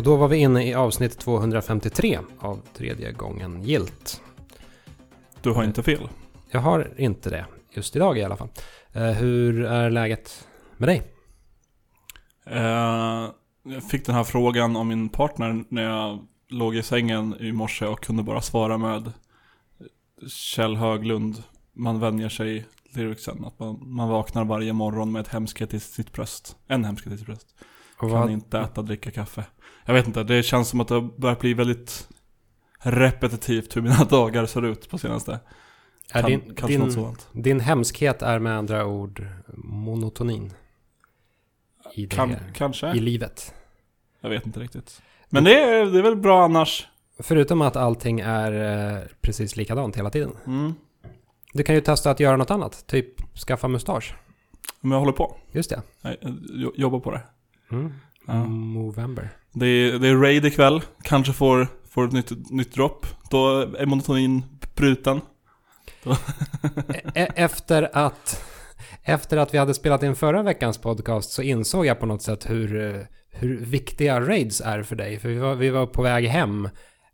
[0.00, 4.22] Och då var vi inne i avsnitt 253 av tredje gången gilt.
[5.42, 6.08] Du har inte fel.
[6.50, 8.48] Jag har inte det, just idag i alla fall.
[8.92, 11.02] Eh, hur är läget med dig?
[12.46, 13.28] Eh,
[13.62, 17.86] jag fick den här frågan av min partner när jag låg i sängen i morse
[17.86, 19.12] och kunde bara svara med
[20.28, 21.42] Kjell Höglund,
[21.72, 23.44] man vänjer sig lyricsen.
[23.44, 26.56] Att man, man vaknar varje morgon med ett hemskhet i sitt bröst.
[26.66, 27.54] En hemskhet i sitt bröst.
[27.96, 29.44] Och Kan vad, inte äta, dricka kaffe.
[29.84, 32.08] Jag vet inte, det känns som att det har börjat bli väldigt
[32.78, 35.40] repetitivt hur mina dagar ser ut på senaste.
[36.12, 37.28] är Kan, din, kanske din, något sådant.
[37.32, 39.26] din hemskhet är med andra ord
[39.64, 40.52] monotonin?
[41.94, 42.90] I, det, Kan, kanske?
[42.92, 43.54] I livet.
[44.20, 45.02] Jag vet inte riktigt.
[45.28, 46.88] Men det är, det är väl bra annars.
[47.18, 48.52] Förutom att allting är
[48.96, 50.32] eh, precis likadant hela tiden.
[50.46, 50.74] Mm.
[51.52, 52.86] Du kan ju testa att göra något annat.
[52.86, 54.14] Typ skaffa mustasch.
[54.80, 55.36] Men jag håller på.
[55.52, 55.82] Just det.
[56.02, 56.16] Jag
[56.54, 57.22] jo- jobbar på det.
[57.70, 57.92] Mm.
[58.26, 58.44] Ja.
[58.44, 59.30] Movember.
[59.52, 60.82] Det är, det är raid ikväll.
[61.02, 63.06] Kanske får, får ett nytt, nytt dropp.
[63.30, 64.42] Då är monotonin
[64.76, 65.20] bruten.
[67.14, 68.44] E- Efter att,
[69.02, 72.50] efter att vi hade spelat in förra veckans podcast så insåg jag på något sätt
[72.50, 75.18] hur, hur viktiga raids är för dig.
[75.18, 76.68] För vi var, vi var på väg hem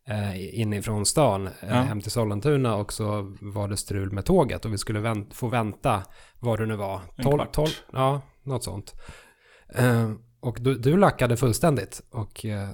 [0.09, 1.75] eh, inifrån stan, eh, Ja.
[1.75, 5.49] hem till Sollentuna och så var det strul med tåget och vi skulle vänt, få
[5.49, 6.03] vänta
[6.41, 7.01] vad det nu var.
[7.17, 7.53] En 12, kvart.
[7.53, 8.95] 12, ja, något sånt.
[9.75, 10.11] Eh,
[10.47, 12.69] och du, du lackade fullständigt och eh,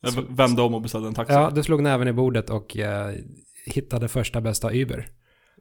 [0.00, 1.34] Jag vände om och beställde en taxi.
[1.34, 3.14] ja, du slog näven i bordet och eh,
[3.66, 5.08] hittade första bästa Uber.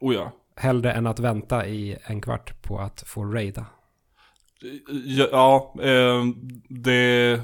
[0.02, 0.31] Oh ja.
[0.56, 3.66] Hellre än att vänta i en kvart på att få raida.
[5.06, 6.24] Ja, ja eh,
[6.70, 7.42] det,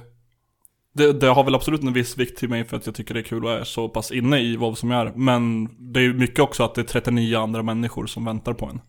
[0.93, 3.19] det, det har väl absolut en viss vikt till mig för att jag tycker det
[3.19, 5.13] är kul och är så pass inne i vad som är.
[5.15, 8.81] Men det är mycket också att det är 39 andra människor som väntar på en.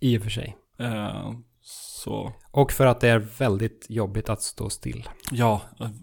[0.00, 0.56] I och för sig.
[0.78, 1.32] Eh,
[2.00, 5.08] så, Och för att det är väldigt jobbigt att stå still.
[5.30, 5.62] ja,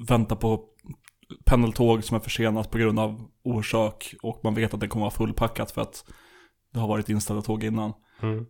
[0.09, 0.63] vänta på
[1.45, 5.11] pendeltåg som är försenat på grund av orsak och man vet att det kommer vara
[5.11, 6.05] fullpackat för att
[6.73, 7.93] det har varit inställda tåg innan.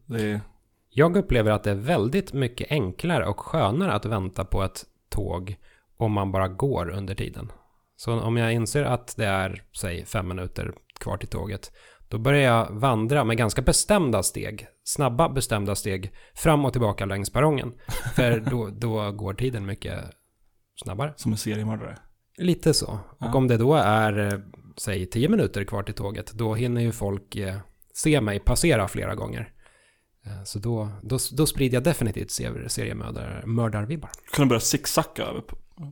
[0.05, 0.41] Det är,
[0.89, 5.55] Jag upplever att det är väldigt mycket enklare och skönare att vänta på ett tåg
[5.97, 7.51] om man bara går under tiden.
[7.95, 11.71] Så om jag inser att det är, säg, fem minuter kvar till tåget,
[12.09, 17.29] då börjar jag vandra med ganska bestämda steg, snabba bestämda steg, fram och tillbaka längs
[17.29, 17.73] perrongen.
[18.15, 19.99] För då, då går tiden mycket
[20.83, 21.13] snabbare.
[21.15, 21.97] som en seriemördare.
[22.37, 22.87] Lite så.
[23.19, 23.35] Och Ja.
[23.35, 24.39] om det då är, eh,
[24.77, 27.55] säg, tio minuter kvar till tåget, då hinner ju folk eh,
[27.93, 29.53] se mig passera flera gånger.
[30.25, 34.09] Eh, Så då, då, då sprider jag definitivt ser- seriemördarvibbar.
[34.33, 35.41] Kunde börja zigzacka över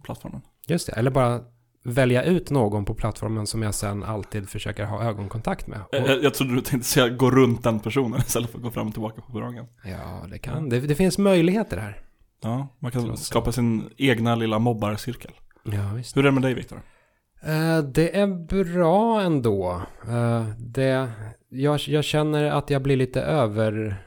[0.03, 0.41] plattformen.
[0.67, 1.41] Just det, eller bara
[1.85, 5.79] välja ut någon på plattformen som jag sen alltid försöker ha ögonkontakt med.
[5.81, 8.71] Och, Jag, jag trodde du tänkte säga gå runt den personen istället för att gå
[8.71, 9.65] fram och tillbaka på perrongen.
[9.83, 10.69] ja, det kan.
[10.69, 12.01] Det, det finns möjligheter här.
[12.41, 15.31] Ja, man kan skapa sin egna lilla mobbarcirkel.
[15.63, 16.17] Ja, visst.
[16.17, 16.81] Hur är det med dig Viktor?
[17.43, 18.27] Eh, det är
[18.73, 19.81] bra ändå.
[20.07, 21.11] Eh, det,
[21.49, 24.01] jag, jag känner att jag blir lite över...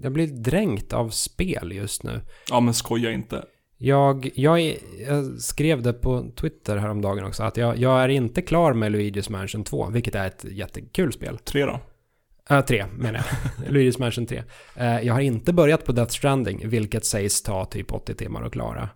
[0.00, 2.20] Jag blir dränkt av spel just nu.
[2.50, 3.44] Ja men skoja inte.
[3.80, 4.78] Jag, jag, är-
[5.08, 9.32] jag skrev det på Twitter häromdagen också, att jag, jag är inte klar med Luigi's
[9.32, 11.38] Mansion 2, vilket är ett jättekul spel.
[11.38, 11.80] Tre då?
[12.50, 13.20] Äh, tre menar
[13.58, 13.68] jag.
[13.74, 14.42] Luigi's Mansion 3.
[14.76, 18.52] Eh, jag har inte börjat på Death Stranding, vilket sägs ta typ 80 timmar att
[18.52, 18.88] klara.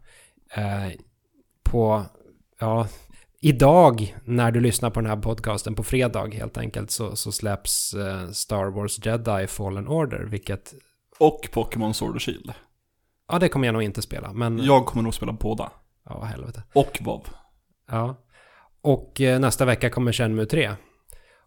[0.56, 0.88] Eh,
[1.62, 2.04] på,
[2.60, 2.88] ja,
[3.41, 7.94] idag när du lyssnar på den här podcasten på fredag helt enkelt så, så släpps
[7.94, 10.75] eh, Star Wars Jedi Fallen Order, vilket,
[11.19, 12.53] Och Pokémon Sword och Shield.
[13.32, 15.73] Ja det kommer jag nog inte spela, men, ja, Jag kommer nog spela båda.
[16.05, 16.62] vad helvete.
[16.75, 17.26] Och WoW.
[17.90, 18.17] Ja.
[18.82, 20.70] Och eh, nästa vecka kommer Shenmue 3.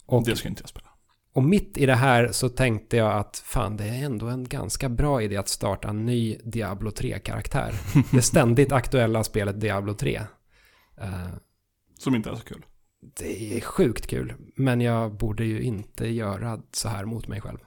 [0.06, 0.88] Och, Det ska inte jag spela.
[1.34, 4.90] och mitt i det här så tänkte jag att fan, det är ändå en ganska
[4.90, 7.74] bra idé att starta en ny Diablo 3-karaktär.
[8.12, 10.16] det ständigt aktuella spelet Diablo 3.
[11.02, 11.10] Eh,
[12.00, 12.66] Som inte är så kul.
[13.20, 17.58] det är sjukt kul, men jag borde ju inte göra så här mot mig själv.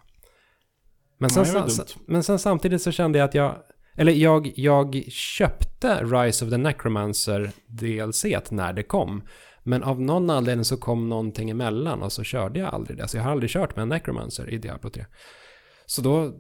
[1.21, 3.57] Men sen, Nej, men sen samtidigt så kände jag att jag,
[3.99, 9.23] eller jag, jag köpte Rise of the Necromancer DLC när det kom.
[9.63, 13.09] Men av någon anledning så kom någonting emellan och så körde jag aldrig det.
[13.09, 15.05] Så jag har aldrig kört med en Necromancer i Diablo 3.
[15.87, 16.33] Så då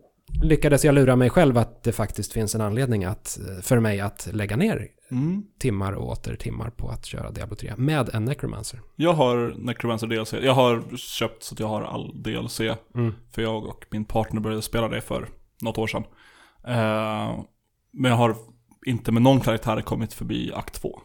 [0.43, 4.29] lyckades jag lura mig själv att det faktiskt finns en anledning att, för mig att
[4.33, 5.43] lägga ner Mm.
[5.59, 8.81] timmar och åter timmar på att köra Diablo 3 med en Necromancer.
[8.97, 10.33] Jag har Necromancer DLC.
[10.33, 12.61] Jag har köpt så att jag har all DLC.
[12.61, 13.15] Mm.
[13.33, 15.29] För jag och min partner började spela det för
[15.63, 16.05] något år sedan.
[16.67, 17.41] Eh,
[17.91, 18.37] men jag har
[18.87, 21.01] inte med någon karaktär kommit förbi akt 2.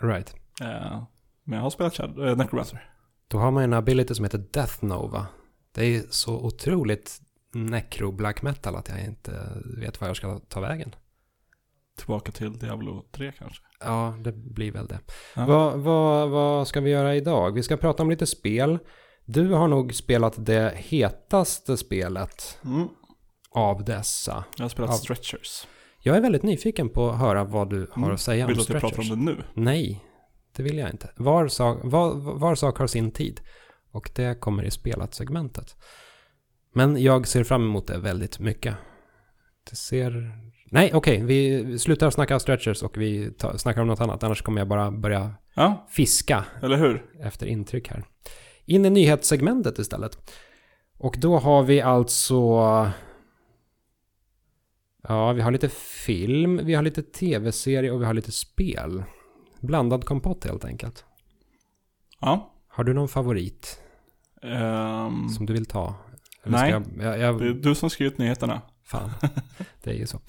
[0.00, 0.34] Right.
[0.60, 1.02] Eh,
[1.44, 2.90] men jag har spelat Chad, eh, Necromancer.
[3.28, 5.26] Då har man en ability som heter Death Nova.
[5.72, 7.20] Det är så otroligt
[7.52, 10.94] necro black metal att jag inte vet var jag ska ta vägen.
[11.98, 13.62] tillbaka till Diablo 3 kanske.
[13.80, 14.98] Ja, det blir väl det.
[15.36, 15.46] Ja.
[15.46, 17.52] Vad, vad, vad ska vi göra idag?
[17.52, 18.78] Vi ska prata om lite spel.
[19.24, 22.88] Du har nog spelat det hetaste spelet Mm.
[23.56, 24.44] Av dessa.
[24.56, 24.96] Jag har spelat Ja.
[24.96, 25.66] Stretchers.
[26.02, 28.14] Jag är väldigt nyfiken på att höra vad du har Mm.
[28.14, 29.12] att säga Vill om du att jag pratar stretchers.
[29.12, 29.42] om det nu?
[29.54, 30.04] Nej,
[30.56, 31.10] det vill jag inte.
[31.16, 33.40] Var sak, var, var sak har sin tid.
[33.92, 35.76] Och det kommer i spelat-segmentet.
[36.74, 38.74] Men jag ser fram emot det väldigt mycket.
[39.70, 40.32] Det ser...
[40.70, 44.22] Nej, okej, vi slutar snacka stretchers och vi tar, snackar om något annat.
[44.22, 47.04] Annars kommer jag bara börja Ja, fiska eller hur?
[47.20, 48.04] efter intryck här.
[48.64, 50.18] In i nyhetssegmentet istället.
[50.98, 52.50] Och då har vi alltså...
[55.08, 59.02] Ja, vi har lite film, vi har lite tv-serie och vi har lite spel.
[59.60, 61.04] Blandad kompott helt enkelt.
[62.20, 62.52] Ja.
[62.68, 63.80] Har du någon favorit
[64.42, 65.94] Ehm, som du vill ta?
[66.44, 66.58] Nej.
[66.58, 66.68] Ska
[67.04, 68.62] jag, jag, det är jag, du som skrivit nyheterna.
[68.84, 69.10] fan,
[69.82, 70.20] det är ju så.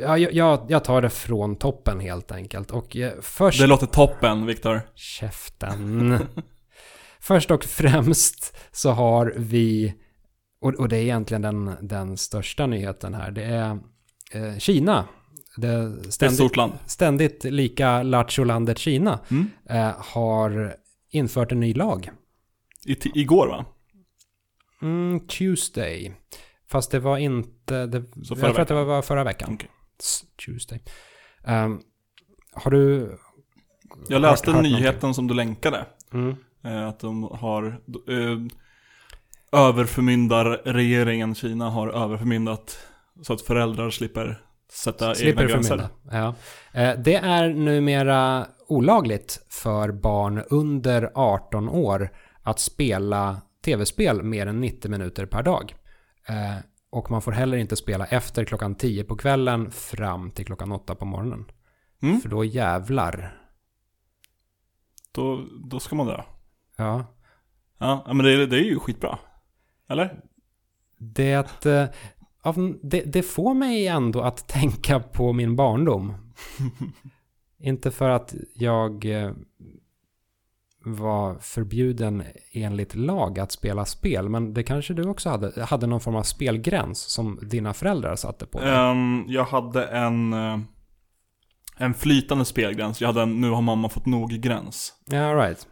[0.00, 2.70] Jag- jag, jag tar det från toppen helt enkelt.
[2.70, 3.60] Och eh, först...
[3.60, 4.80] Det låter toppen, Viktor.
[4.94, 6.18] Käften.
[7.20, 9.94] Först och främst så har vi,
[10.64, 13.78] och, och det är egentligen den, den största nyheten här, det är
[14.32, 15.04] eh, Kina.
[15.56, 16.52] Det ständigt,
[16.86, 19.50] ständigt lika lattjo-landet Kina Mm.
[19.68, 20.76] eh, har
[21.10, 22.10] infört en ny lag.
[22.86, 23.64] I, igår va?
[24.82, 26.12] Mm, Tuesday.
[26.68, 29.58] Fast det var inte, det, jag tror att det var förra veckan.
[30.00, 30.82] S- Tuesday.
[31.44, 31.80] Ehm,
[32.52, 33.16] har du...
[34.08, 35.86] Jag läste hört- hört nyheten som du länkade.
[36.12, 36.36] Mm.
[36.64, 37.66] Eh, att de har
[38.08, 38.38] eh,
[39.54, 42.78] överförmyndarregeringen Kina har överförmyndat
[43.22, 44.40] så att föräldrar slipper
[44.72, 45.88] sätta Slipper egna gränser.
[46.10, 46.34] Ja.
[46.72, 52.08] Eh, Det är numera olagligt för barn under 18 år
[52.42, 55.74] att spela tv-spel mer än 90 minuter per dag.
[56.28, 56.56] Eh,
[56.90, 60.94] Och man får heller inte spela efter klockan 10 på kvällen fram till klockan 8
[60.94, 61.44] på morgonen.
[62.02, 62.20] Mm.
[62.20, 63.36] För då jävlar.
[65.12, 66.22] Då, då ska man dö.
[66.76, 67.04] Ja.
[67.78, 69.18] Ja, ja, men det, det är ju skitbra.
[69.88, 70.20] Eller?
[70.98, 71.86] Det, eh,
[72.82, 76.14] det, det får mig ändå att tänka på min barndom.
[77.58, 79.32] Inte för att jag eh,
[80.84, 82.22] var förbjuden
[82.52, 86.22] enligt lag att spela spel, men det kanske du också hade, hade någon form av
[86.22, 88.74] spelgräns som dina föräldrar satte på dig.
[88.74, 90.58] Ehm, jag hade en, eh,
[91.76, 93.00] en flytande spelgräns.
[93.00, 94.92] Jag hade en nu har mamma fått nog-gräns.
[95.06, 95.68] Ja, right.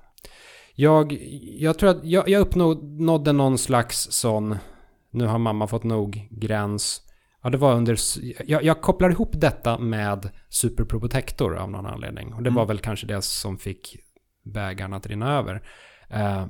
[0.82, 1.12] Jag,
[1.58, 4.56] jag tror att jag, jag uppnådde någon slags sån,
[5.11, 7.02] nu har mamma fått nog, gräns.
[7.43, 7.99] Ja, det var under,
[8.46, 12.34] jag, jag kopplar ihop detta med Super Pro Protector av någon anledning.
[12.34, 12.69] Och det var Mm.
[12.69, 13.96] väl kanske det som fick
[14.44, 15.62] bägaren att rinna över.
[16.11, 16.46] Eh,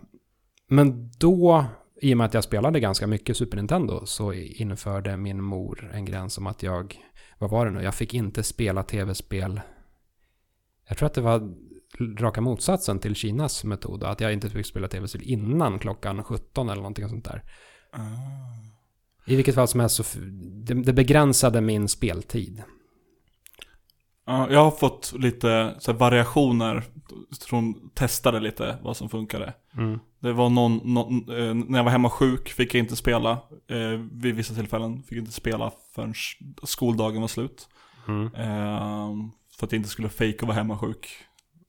[0.68, 1.64] men då,
[2.00, 6.04] i och med att jag spelade ganska mycket Super Nintendo, så införde min mor en
[6.04, 6.96] gräns om att jag,
[7.38, 9.60] vad var det nu, jag fick inte spela tv-spel.
[10.88, 11.54] Jag tror att det var
[12.00, 14.04] raka motsatsen till Kinas metod.
[14.04, 17.42] Att jag inte fick spela tv-spel innan klockan 17 eller någonting sånt där.
[19.26, 20.18] I vilket fall som helst så
[20.64, 22.62] det, det begränsade min speltid.
[24.26, 26.84] Ja, jag har fått lite så här, variationer
[27.48, 29.54] från testade lite vad som funkade.
[29.76, 29.98] Mm.
[30.20, 33.30] Det var någon, någon eh, när jag var hemma sjuk fick jag inte spela.
[33.70, 36.14] Eh, vid vissa tillfällen fick jag inte spela förrän
[36.62, 37.68] skoldagen var slut.
[38.08, 38.26] Mm.
[38.26, 41.08] Eh, för att jag inte skulle fejka och vara hemma sjuk.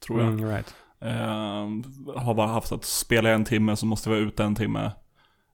[0.06, 0.30] Tror jag.
[0.30, 0.76] Mm, right.
[1.02, 4.92] Eh, har bara haft att spela en timme så måste jag vara ute en timme.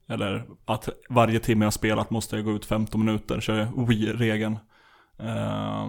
[0.08, 4.58] Eller att varje timme jag spelat måste jag gå ut 15 minuter, kör Wii-regeln.
[5.20, 5.88] Eh,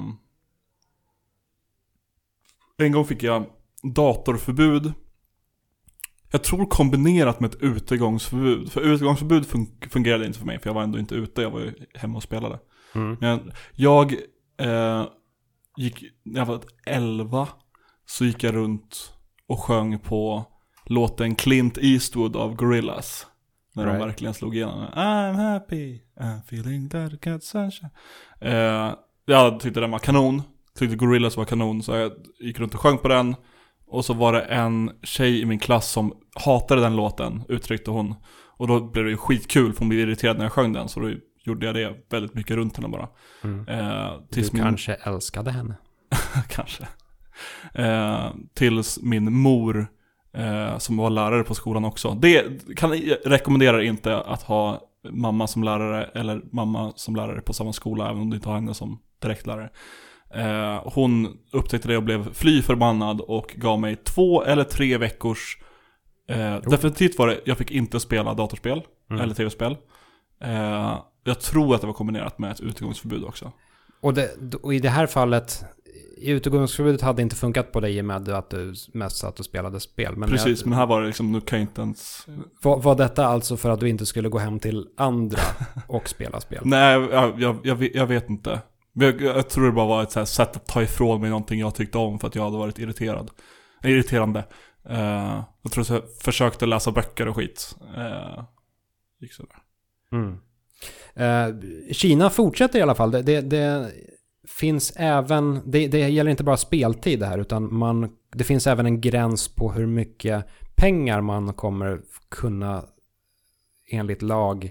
[2.79, 3.47] en gång fick jag
[3.83, 4.93] datorförbud.
[6.33, 8.73] Jag tror kombinerat med ett utegångsförbud.
[8.73, 11.61] För utegångsförbud fun- fungerade inte för mig, för jag var ändå inte ute, jag var
[11.61, 12.59] ju hemma och spelade.
[12.95, 13.17] Mm.
[13.21, 14.14] Men jag
[14.57, 15.07] eh,
[15.76, 17.49] gick, när jag var 11
[18.11, 19.12] så gick jag runt
[19.49, 20.45] och sjöng på
[20.87, 23.26] låten Clint Eastwood av Gorillaz.
[23.75, 23.99] När Right.
[24.00, 24.87] de verkligen slog igenom.
[24.95, 27.90] I'm happy, I'm feeling that got sunshine.
[28.40, 28.95] Eh,
[29.26, 30.43] jag tyckte den var kanon.
[30.79, 33.35] Tyckte Gorillaz var kanon så jag gick runt och sjöng på den.
[33.87, 36.12] Och så var det en tjej i min klass som
[36.45, 38.14] hatade den låten, uttryckte hon.
[38.57, 40.88] Och då blev det ju skitkul för hon blev irriterad när jag sjöng den.
[40.88, 41.11] Så då
[41.45, 43.09] gjorde jag det väldigt mycket runt henne bara.
[43.45, 43.69] Mm.
[43.69, 45.75] Eh, Du min, kanske älskade henne.
[46.49, 46.88] kanske.
[47.75, 49.87] Eh, tills min mor,
[50.35, 52.11] eh, som var lärare på skolan också.
[52.21, 52.45] Det
[52.77, 57.73] kan, jag rekommenderar inte att ha mamma som lärare eller mamma som lärare på samma
[57.73, 59.71] skola, även om du inte har henne som direktlärare.
[60.35, 65.59] Eh, hon upptäckte det och blev fly förbannad och gav mig två eller tre veckors
[66.29, 69.23] eh, Definitivt var det, jag fick inte spela datorspel Mm.
[69.23, 69.77] eller tv-spel.
[70.45, 73.53] Eh, jag tror att det var kombinerat med ett utegångsförbud också.
[74.01, 75.65] Och, det, och i det här fallet,
[76.21, 79.81] utegångsförbudet hade inte funkat på dig i och med att du mest satt och spelade
[79.81, 80.17] spel.
[80.17, 82.27] Men Precis, jag, men här var det liksom, nu kan jag inte ens...
[82.63, 85.41] var, var detta alltså för att du inte skulle gå hem till andra
[85.89, 86.61] och spela spel?
[86.65, 88.61] Nej, jag, jag, jag, vet- jag vet inte.
[88.93, 91.99] Jag, jag tror det bara var ett sätt att ta ifrån mig någonting jag tyckte
[91.99, 93.31] om för att jag hade varit irriterad.
[93.83, 94.45] Eh, Irriterande.
[94.89, 97.77] Eh, jag tror att jag försökte läsa böcker och skit.
[97.97, 98.45] Uh,
[99.21, 99.57] gick sådär.
[100.13, 100.37] Mm.
[101.93, 103.11] Kina fortsätter i alla fall.
[103.11, 103.93] Det, det, det
[104.59, 109.00] finns även, det, det gäller inte bara speltid här, utan man, det finns även en
[109.00, 112.85] gräns på hur mycket pengar man kommer kunna
[113.90, 114.71] enligt lag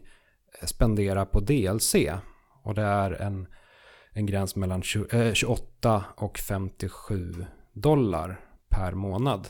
[0.63, 1.95] spendera på DLC.
[2.63, 3.47] Och det är en,
[4.11, 9.47] en gräns mellan 20, eh, 28 och 57 dollar per månad.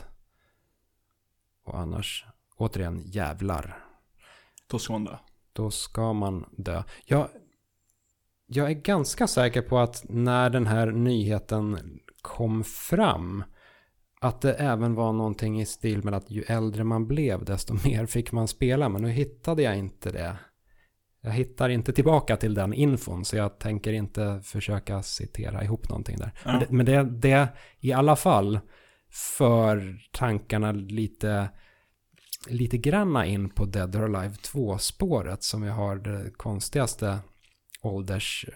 [1.64, 3.84] Och annars, återigen, jävlar
[4.66, 5.16] Då ska man dö.
[5.52, 6.82] då ska man dö.
[7.04, 7.28] Jag,
[8.52, 11.78] jag är ganska säker på att när den här nyheten
[12.22, 13.44] kom fram
[14.20, 18.06] att det även var någonting i stil med att ju äldre man blev desto mer
[18.06, 18.88] fick man spela.
[18.88, 20.36] Men nu hittade jag inte det.
[21.22, 26.16] Jag hittar inte tillbaka till den infon så jag tänker inte försöka citera ihop någonting
[26.16, 26.32] där.
[26.44, 26.50] Ja.
[26.52, 27.48] Men, det, men det, det
[27.80, 28.60] i alla fall
[29.10, 31.48] för tankarna lite
[32.46, 37.18] lite granna in på Dead or Alive 2-spåret som vi har det konstigaste
[37.82, 38.46] ålders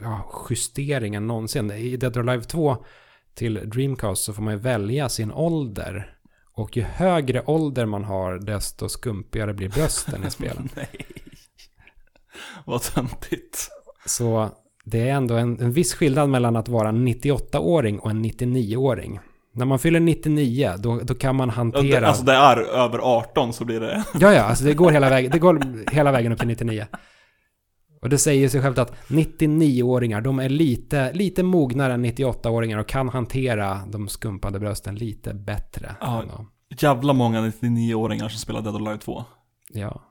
[0.00, 1.70] ja, justeringen någonsin.
[1.70, 2.76] I Dead or Alive 2
[3.34, 6.16] till Dreamcast så får man ju välja sin ålder.
[6.54, 10.68] Och ju högre ålder man har desto skumpigare blir brösten i spelen.
[10.76, 11.06] Nej.
[12.64, 13.68] Vad töntigt.
[14.06, 14.48] Så
[14.84, 19.20] det är ändå en, en viss skillnad mellan att vara en 98-åring och en 99-åring.
[19.52, 22.00] När man fyller 99, då, då kan man Ja, hantera...
[22.00, 24.04] det, alltså det är över 18 så blir det...
[24.20, 25.62] Ja, ja, alltså det går hela vägen, det går
[25.92, 26.86] hela vägen upp till 99.
[28.00, 32.88] Och det säger sig självt att 99-åringar, de är lite, lite mognare än 98-åringar och
[32.88, 35.96] kan hantera de skumpade brösten lite bättre.
[36.00, 36.46] Ja.
[36.78, 39.24] Jävla många 99-åringar som spelar Dead or Alive 2.
[39.72, 40.02] ja.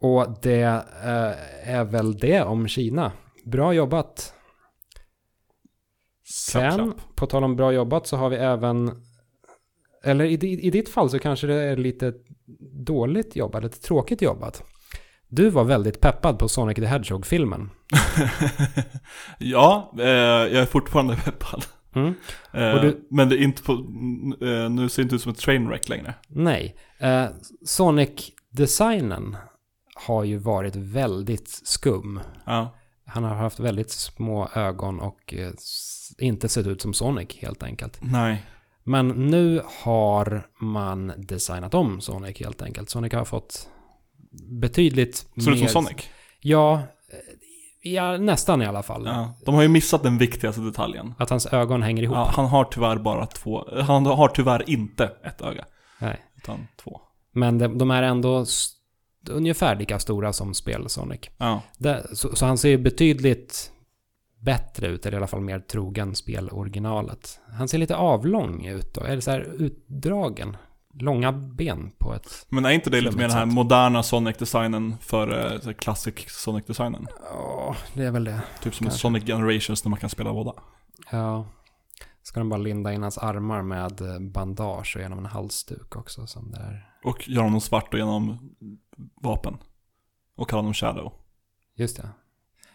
[0.00, 0.62] Och det
[1.04, 3.12] eh, är väl det om Kina.
[3.44, 4.34] Bra jobbat.
[6.24, 7.16] Sen, Klapp, klapp.
[7.16, 9.02] på tal om bra jobbat så har vi även,
[10.04, 10.32] eller i,
[10.66, 12.14] i ditt fall så kanske det är lite
[12.86, 14.62] dåligt jobbat, lite tråkigt jobbat.
[15.28, 17.70] Du var väldigt peppad på Sonic the Hedgehog-filmen.
[19.38, 21.64] ja, eh, jag är fortfarande peppad.
[21.94, 22.14] Mm.
[22.52, 25.38] Eh, du- Men det är inte på, eh, nu ser det inte ut som ett
[25.38, 26.14] trainwreck längre.
[26.28, 27.26] Nej, eh,
[27.66, 29.36] Sonic-designen
[29.94, 32.20] har ju varit väldigt skum.
[32.46, 32.74] Ja.
[33.06, 35.50] Han har haft väldigt små ögon och eh,
[36.18, 37.98] inte sett ut som Sonic helt enkelt.
[38.02, 38.46] Nej.
[38.84, 42.90] Men nu har man designat om Sonic helt enkelt.
[42.90, 43.68] Sonic har fått
[44.60, 46.08] betydligt Ser ut som Sonic.
[46.40, 46.82] Ja,
[47.82, 49.06] ja, nästan i alla fall.
[49.06, 49.34] Ja.
[49.44, 51.14] De har ju missat den viktigaste detaljen.
[51.18, 52.16] Att hans ögon hänger ihop.
[52.16, 55.64] Ja, han har tyvärr bara två, han har tyvärr inte ett öga.
[55.98, 56.24] Nej.
[56.36, 57.00] Utan två.
[57.32, 58.44] Men de, de är ändå
[59.30, 61.20] ungefär lika stora som spel Sonic.
[61.36, 61.62] Ja.
[61.78, 63.72] Det, så, så han ser ju betydligt
[64.40, 67.40] bättre ut, eller i alla fall mer trogen speloriginalet.
[67.58, 70.56] Han ser lite avlång ut då, eller så här utdragen.
[71.00, 72.46] Långa ben på ett...
[72.48, 77.06] Men är inte det lite mer den här moderna Sonic-designen för eh, classic Sonic-designen?
[77.32, 78.40] Ja, det är väl det.
[78.62, 79.00] Typ som Kanske.
[79.00, 80.52] Sonic Generations där man kan spela båda.
[81.10, 81.46] Ja.
[82.22, 86.26] Ska de bara linda in hans armar med eh, bandage och genom en halsduk också
[86.26, 86.88] som det är.
[87.04, 88.38] Och göra honom svart och genom
[89.22, 89.56] vapen.
[90.36, 91.12] Och kalla honom Shadow.
[91.76, 92.08] Just det.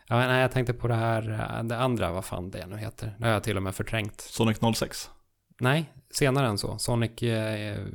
[0.08, 3.16] Ja, nej, jag tänkte på det här, eh, det andra, vad fan det nu heter.
[3.20, 4.22] Det har jag till och med förträngt.
[4.22, 5.10] Sonic 06.
[5.64, 6.78] Nej, senare än så.
[6.78, 7.88] Sonic eh, är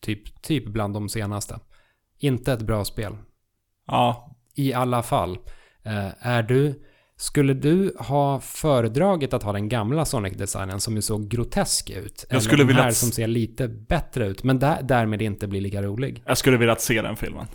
[0.00, 1.58] typ, typ bland de senaste.
[2.18, 3.16] Inte ett bra spel.
[3.86, 5.38] Ja, I alla fall.
[5.84, 6.82] Eh, är du,
[7.16, 12.24] skulle du ha föredragit att ha den gamla Sonic-designen som ju såg grotesk ut?
[12.30, 15.48] Jag skulle den vilja här att- som ser lite bättre ut, men där, därmed inte
[15.48, 16.22] blir lika rolig.
[16.26, 17.46] jag skulle vilja se den filmen.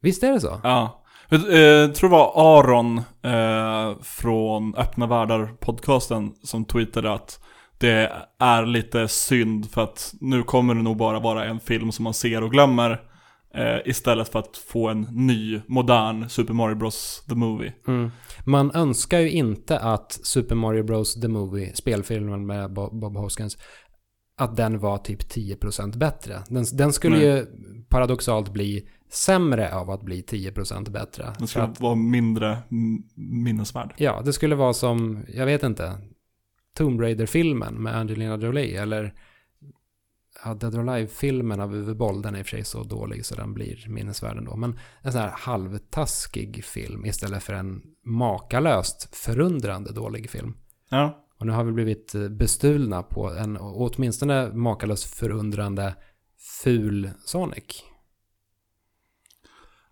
[0.00, 0.60] Visst är det så?
[0.62, 1.04] Ja.
[1.28, 7.40] Jag eh, tror det var Aron eh, från Öppna Världar-podcasten som tweetade att
[7.82, 12.02] det är lite synd för att nu kommer det nog bara vara en film som
[12.02, 12.90] man ser och glömmer
[13.54, 17.24] eh, istället för att få en ny, modern Super Mario Bros.
[17.28, 17.72] The Movie.
[17.88, 18.10] Mm.
[18.46, 21.20] Man önskar ju inte att Super Mario Bros.
[21.20, 23.58] The Movie, spelfilmen med Bob, Hoskins,
[24.36, 26.42] att den var typ 10% bättre.
[26.48, 27.26] Den, den skulle Nej.
[27.26, 27.46] ju
[27.88, 31.32] paradoxalt bli sämre av att bli 10% bättre.
[31.38, 32.58] Den skulle att, vara mindre
[33.16, 33.94] minnesvärd.
[33.96, 35.92] ja, det skulle vara som, jag vet inte,
[36.74, 39.14] Tomb Raider-filmen med Angelina Jolie eller
[40.44, 43.26] ja, Dead or Alive-filmen av Uwe Boll, den är i och för sig så dålig
[43.26, 44.56] så den blir minnesvärd ändå.
[44.56, 50.54] Men en sån här halvtaskig film istället för en makalöst förundrande dålig film.
[50.90, 51.18] Ja.
[51.38, 55.94] Och nu har vi blivit eh, bestulna på en åtminstone makalöst förundrande
[56.62, 57.82] ful Sonic.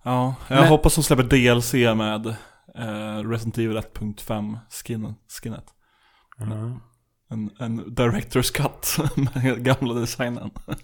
[0.03, 2.27] Ja, jag Men- hoppas de släpper DLC med
[2.75, 5.65] eh, Resident Evil 1.5 skin, skinnet.
[7.29, 10.51] En, en Director's Cut med gamla designen.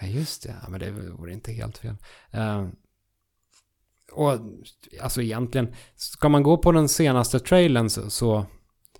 [0.00, 0.56] Ja, just det.
[0.62, 1.96] Ja, men det vore inte helt fel.
[2.30, 2.68] Eh,
[4.12, 4.38] och
[5.02, 8.46] alltså egentligen, ska man gå på den senaste trailern så, så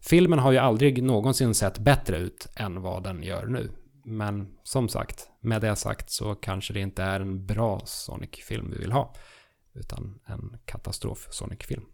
[0.01, 3.71] filmen har ju aldrig någonsin sett bättre ut än vad den gör nu.
[4.05, 8.79] Men som sagt, med det sagt så kanske det inte är en bra Sonic-film vi
[8.79, 9.15] vill ha.
[9.75, 11.85] Utan en katastrof-Sonic-film.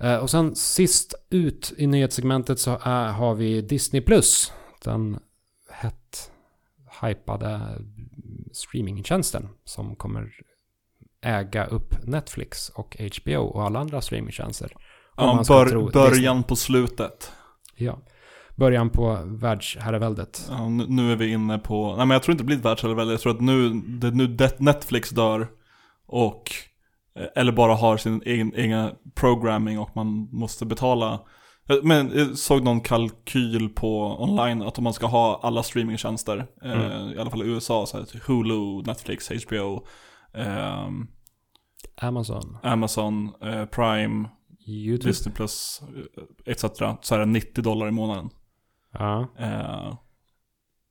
[0.00, 4.02] Eh, och sen sist ut i nyhetssegmentet så är, har vi Disney+.
[4.02, 4.52] Plus.
[4.84, 5.18] Den
[5.70, 6.30] hett
[7.02, 7.60] hypade
[8.52, 10.32] streamingtjänsten som kommer
[11.22, 14.72] äga upp Netflix och HBO och alla andra streamingtjänster.
[15.16, 15.90] Ja, bör, Disney.
[15.90, 17.32] början på slutet.
[17.76, 17.98] Ja.
[18.56, 20.46] Början på världsherraväldet.
[20.48, 22.64] Ja, nu, nu är vi inne på, nej men jag tror inte det blir ett
[22.64, 25.48] världsherravälde, jag tror att nu, det, nu det, Netflix dör
[26.06, 26.67] och, eh,
[27.34, 31.20] eller bara har sin egen, egen programming och man måste betala.
[31.68, 36.46] Eh, Men jag såg någon kalkyl på online att om man ska ha alla streamingtjänster,
[36.64, 39.86] eh, i alla fall i USA, så här, Hulu, Netflix, HBO,
[40.34, 41.06] ehm,
[42.00, 44.28] Amazon, Amazon, eh, Prime,
[44.66, 45.10] YouTube.
[45.10, 45.82] Disney Plus,
[46.46, 46.64] eh, etc.
[47.00, 48.30] Så är det 90 dollar i månaden.
[48.92, 49.28] Ja.
[49.38, 49.94] Eh,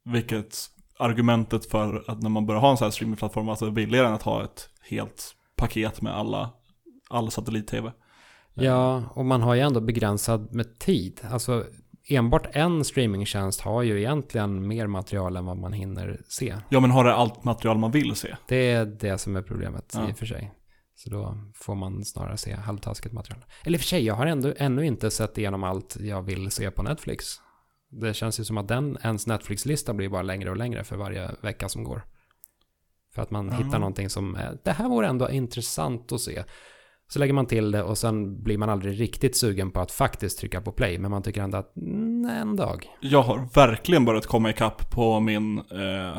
[0.06, 0.58] vilket
[1.00, 4.08] argumentet för att när man börjar ha en sån här streamingplattform, att det är billigare
[4.08, 6.50] än att ha ett helt paket med alla,
[7.10, 7.92] all satellit-tv.
[8.54, 11.22] ja, och man har ju ändå begränsad med tid.
[11.32, 11.66] Alltså
[12.10, 16.56] enbart en streamingtjänst har ju egentligen mer material än vad man hinner se.
[16.70, 18.36] Ja men har det allt material man vill se?
[18.48, 20.10] Det är det som är problemet Ja.
[20.10, 20.54] i och för sig.
[20.96, 23.46] Så då får man snarare se halvtaskigt material.
[23.64, 26.52] Eller i och för sig, jag har ändå, ännu inte sett igenom allt jag vill
[26.52, 27.26] se på Netflix.
[27.90, 31.32] Det känns ju som att den, ens Netflix-lista blir bara längre och längre för varje
[31.42, 32.02] vecka som går.
[33.18, 33.54] För att man Ja.
[33.66, 36.44] hittar någonting som, det här vore ändå intressant att se.
[37.10, 40.40] Så lägger man till det och sen blir man aldrig riktigt sugen på att faktiskt
[40.40, 40.98] trycka på play.
[40.98, 42.86] Men man tycker ändå att, mm, en dag.
[43.02, 46.18] Jag har verkligen börjat komma ikapp på min, eh,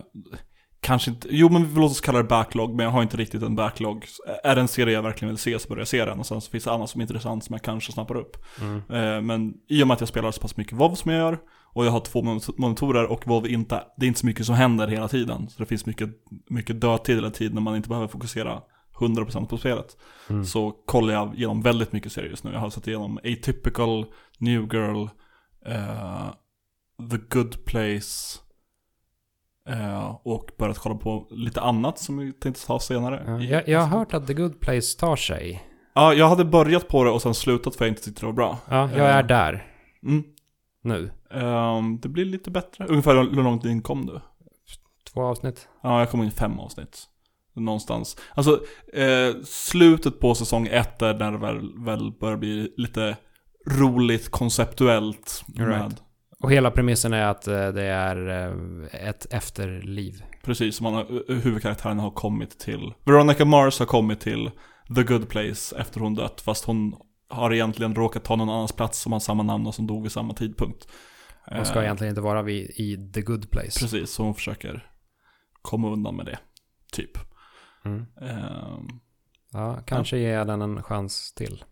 [0.81, 3.55] kanske inte, jo men låt oss kalla det backlog, men jag har inte riktigt en
[3.57, 4.05] backlog.
[4.45, 6.41] Är det en serie jag verkligen vill se så börjar jag se den och sen
[6.41, 8.37] så finns det annat som är intressant som jag kanske snappar upp.
[8.61, 8.77] Mm.
[8.77, 11.39] Eh, Men i och med att jag spelar så pass mycket WoW som jag gör
[11.73, 14.55] och jag har två mon- monitorer och WoW inte, det är inte så mycket som
[14.55, 15.49] händer hela tiden.
[15.49, 16.11] Så det finns mycket,
[16.51, 18.63] mycket dödtid hela tiden när man inte behöver fokusera
[18.99, 19.97] 100% på spelet.
[20.31, 20.45] Mm.
[20.45, 22.53] Så kollar jag igenom väldigt mycket serier just nu.
[22.53, 24.07] Jag har sett igenom Atypical,
[24.39, 25.07] New Girl,
[25.67, 26.27] eh,
[27.11, 28.39] The Good Place
[29.69, 33.23] eh, och börjat kolla på lite annat som vi tänkte ta senare.
[33.27, 35.63] Ja, jag, jag har hört att The Good Place tar sig.
[35.95, 38.33] Ja, jag hade börjat på det och sen slutat för jag inte tyckte det var
[38.33, 38.59] bra.
[38.69, 39.65] Ja, jag är där
[40.03, 40.25] Mm.
[40.85, 41.11] Nu.
[41.31, 42.87] Ehm, det blir lite bättre.
[42.87, 44.21] Ungefär hur långt in kom du?
[45.13, 45.69] Två avsnitt.
[45.83, 47.05] Ja, jag kom in fem avsnitt.
[47.55, 48.17] Någonstans.
[48.35, 48.61] Alltså,
[48.93, 53.17] eh, slutet på säsong ett är när det väl, väl börjar bli lite
[53.67, 55.45] roligt konceptuellt.
[55.57, 55.69] Right.
[55.69, 55.95] Med,
[56.41, 60.23] Och hela premissen är att eh, det är eh, ett efterliv.
[60.45, 62.93] precis som har, huvudkaraktären har kommit till.
[63.05, 64.51] Veronica Mars har kommit till
[64.95, 66.41] The Good Place efter hon dött.
[66.41, 66.95] Fast hon
[67.29, 70.13] har egentligen råkat ta någon annans plats som har samma namn och som dog vid
[70.13, 70.89] samma tidpunkt.
[71.61, 73.81] Och ska Eh, egentligen inte vara vid, i the good place.
[73.81, 74.91] Precis, så hon försöker
[75.63, 76.39] komma undan med det.
[76.93, 77.11] Typ.
[77.85, 78.07] Mm.
[78.21, 79.01] Ehm,
[79.53, 81.65] Ja, kanske ger jag den en chans till.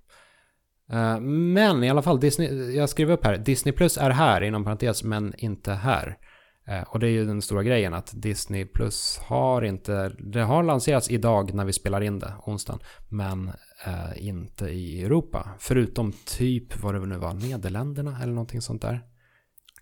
[0.93, 4.65] Eh, Men i alla fall, Disney, jag skrev upp här, Disney Plus är här inom
[4.65, 6.19] parentes, men inte här.
[6.69, 10.63] Eh, Och det är ju den stora grejen att Disney Plus har inte, det har
[10.63, 13.49] lanserats idag när vi spelar in det, onsdagen, men
[13.87, 15.49] eh, inte i Europa.
[15.59, 19.01] Förutom typ, vad det nu var, Nederländerna eller någonting sånt där.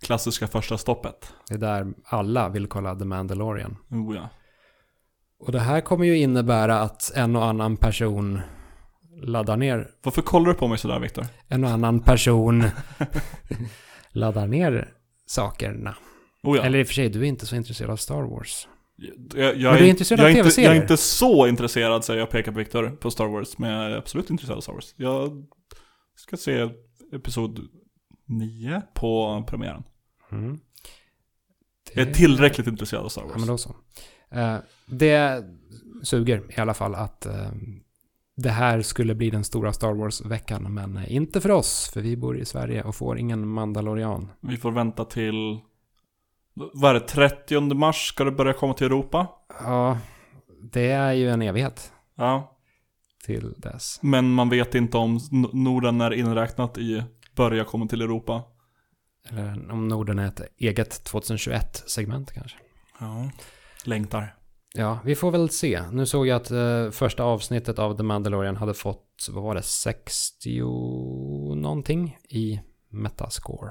[0.00, 1.32] klassiska första stoppet.
[1.48, 3.76] Det är där alla vill kolla The Mandalorian.
[3.90, 4.28] Oh, ja.
[5.38, 8.40] Och det här kommer ju innebära att en och annan person
[9.22, 11.26] laddar ner, Varför kollar du på mig sådär Viktor?
[11.48, 12.64] en och annan person
[14.12, 14.88] laddar ner
[15.26, 15.96] sakerna.
[16.44, 16.62] Oh, ja.
[16.62, 18.68] Eller i och för sig, du är inte så intresserad av Star Wars.
[18.96, 20.70] jag, jag, Men du är intresserad jag av TV-serier?
[20.70, 23.58] Jag är inte så intresserad säger jag pekar på Viktor på Star Wars.
[23.58, 24.94] Men jag är absolut intresserad av Star Wars.
[24.96, 25.46] Jag
[26.16, 26.68] ska se
[27.12, 27.60] episod
[28.26, 29.82] 9 på premiären.
[30.32, 30.58] Mm.
[31.94, 33.38] Jag är tillräckligt intresserad av Star Ja, Wars.
[33.38, 33.74] men då så.
[34.30, 35.44] Eh, det
[36.02, 37.50] suger i alla fall att eh,
[38.36, 42.38] det här skulle bli den stora Star Wars-veckan, men inte för oss, för vi bor
[42.38, 44.30] i Sverige och får ingen Mandalorian.
[44.40, 45.60] Vi får vänta till
[46.54, 49.26] vad är det, 30 mars ska det börja komma till Europa?
[49.60, 49.98] Ja,
[50.72, 52.56] det är ju en evighet Ja.
[53.24, 53.98] till dess.
[54.02, 55.20] Men man vet inte om
[55.52, 57.02] Norden är inräknat i
[57.36, 58.42] börja komma till Europa.
[59.30, 62.56] Eller om Norden är ett eget 2021-segment kanske.
[63.00, 63.30] Ja.
[63.84, 64.34] Längtar.
[64.74, 65.82] Ja, vi får väl se.
[65.92, 69.62] Nu såg jag att eh, första avsnittet av The Mandalorian hade fått, vad var det,
[69.62, 70.60] 60
[71.54, 72.60] någonting i
[73.02, 73.70] Metascore.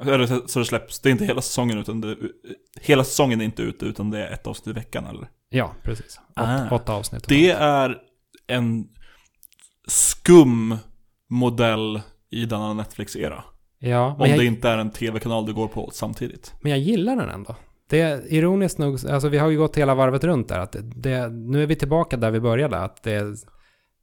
[0.00, 2.16] Eller så- Så det släpps, det är inte hela säsongen utan det,
[2.80, 5.28] hela säsongen är inte ute utan det är ett avsnitt i veckan eller?
[5.48, 6.20] Ja, precis.
[6.36, 6.74] Åtta, Ah.
[6.74, 7.28] åtta avsnitt.
[7.28, 7.96] Det är
[8.46, 8.88] en
[9.88, 10.76] skum
[11.30, 12.00] modell
[12.30, 13.44] i denna Netflix-era.
[13.78, 16.52] Ja, Om jag, det inte är en tv-kanal du går på samtidigt.
[16.60, 17.56] men jag gillar den ändå.
[17.88, 20.58] Det är ironiskt nog, alltså vi har ju gått hela varvet runt där.
[20.58, 22.78] Att det, nu är vi tillbaka där vi började.
[22.78, 23.22] Att det,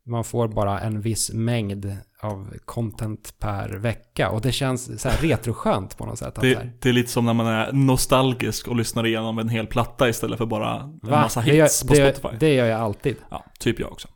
[0.05, 4.29] man får bara en viss mängd av content per vecka.
[4.29, 6.27] Och det känns så här retroskönt på något sätt.
[6.27, 9.39] Att så här, Det, det är lite som när man är nostalgisk och lyssnar igenom
[9.39, 11.21] en hel platta istället för bara en Va?
[11.21, 12.37] massa det, gör, hits på det, Spotify.
[12.39, 13.15] det gör jag alltid.
[13.29, 14.07] Ja, typ jag också.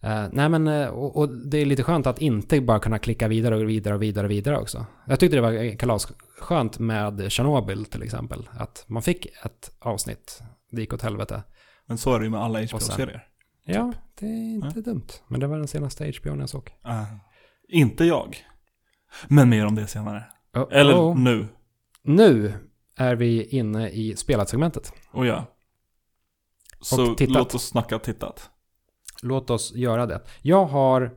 [0.00, 3.28] Eh, nej men, eh, och, och det är lite skönt att inte bara kunna klicka
[3.28, 4.86] vidare och vidare och vidare och vidare också.
[5.06, 8.48] Jag tyckte det var kalasskönt med Chernobyl till exempel.
[8.58, 11.42] Att man fick ett avsnitt, det gick åt helvete.
[11.86, 13.24] Men så är det ju med alla HBO-serier.
[13.64, 15.06] Ja, det är inte dumt.
[15.28, 16.70] Men det var den senaste HBO jag såg.
[16.82, 17.04] Ah.
[17.68, 18.36] Inte jag.
[19.28, 20.24] Men mer om det senare.
[20.54, 21.18] Oh, Eller oh.
[21.18, 21.48] nu.
[22.02, 22.52] Nu
[22.96, 24.92] är vi inne i spelat-segmentet.
[25.10, 25.46] Och ja.
[26.80, 28.50] Så låt oss snacka tittat.
[29.22, 30.22] Låt oss göra det.
[30.42, 31.14] Jag har...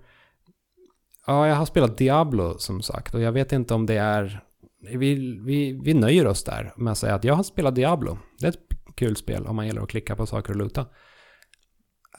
[1.28, 3.16] Ja, jag har spelat Diablo som sagt.
[3.16, 4.42] Och jag vet inte om det är...
[4.82, 8.18] Vi, vi, vi nöjer oss där med att säga att jag har spelat Diablo.
[8.40, 10.86] Det är ett kul spel om man gillar att klicka på saker och luta.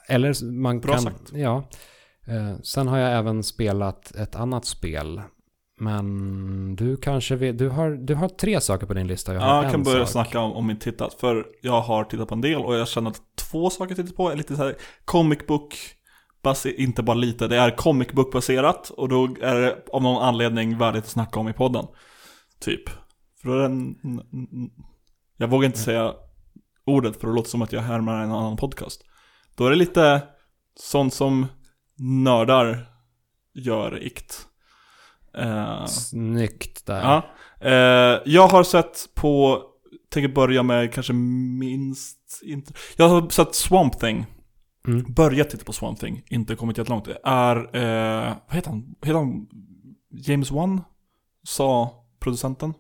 [0.08, 1.02] Eller man Bra kan...
[1.02, 1.32] sagt.
[1.32, 1.68] Ja.
[2.26, 5.22] Eh, sen har jag även spelat ett annat spel.
[5.80, 7.56] Men du kanske vill...
[7.56, 9.34] Du har, du har tre saker på din lista.
[9.34, 10.12] Jag har Ja, jag kan börja sak.
[10.12, 11.14] snacka om, om min tittat.
[11.14, 14.16] För jag har tittat på en del och jag känner att två saker jag tittat
[14.16, 15.74] på är lite så här comic book
[16.76, 20.78] inte bara lite, det är comic book baserat och då är det av någon anledning
[20.78, 21.84] värdigt att snacka om i podden.
[22.60, 22.88] Typ.
[23.42, 24.70] För då är det en, n- n-
[25.36, 26.12] jag vågar inte säga
[26.84, 29.04] ordet för det låter som att jag härmar en annan podcast.
[29.56, 30.22] Då är det lite
[30.80, 31.46] sånt som
[31.98, 32.86] nördar
[33.54, 34.46] gör ikt.
[35.38, 37.00] Eh, Snyggt där.
[37.00, 37.22] Ja.
[37.60, 39.62] Eh, jag har sett på,
[40.08, 44.26] tänker börja med kanske minst, inte, jag har sett Swamp Thing.
[44.86, 45.04] Mm.
[45.08, 47.04] Börjat titta på Swamp Thing, inte kommit jättelångt.
[47.04, 48.94] Det är, eh, vad heter han?
[49.02, 49.46] Heter han
[50.10, 50.80] James Wan?
[51.42, 52.74] Sa producenten.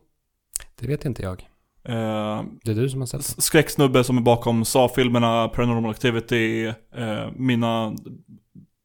[0.74, 1.48] Det vet inte jag.
[1.88, 3.42] Eh, Det är du som har sett det.
[3.42, 7.94] skräcksnubbe som är bakom Saw-filmerna, Paranormal Activity, eh, mina,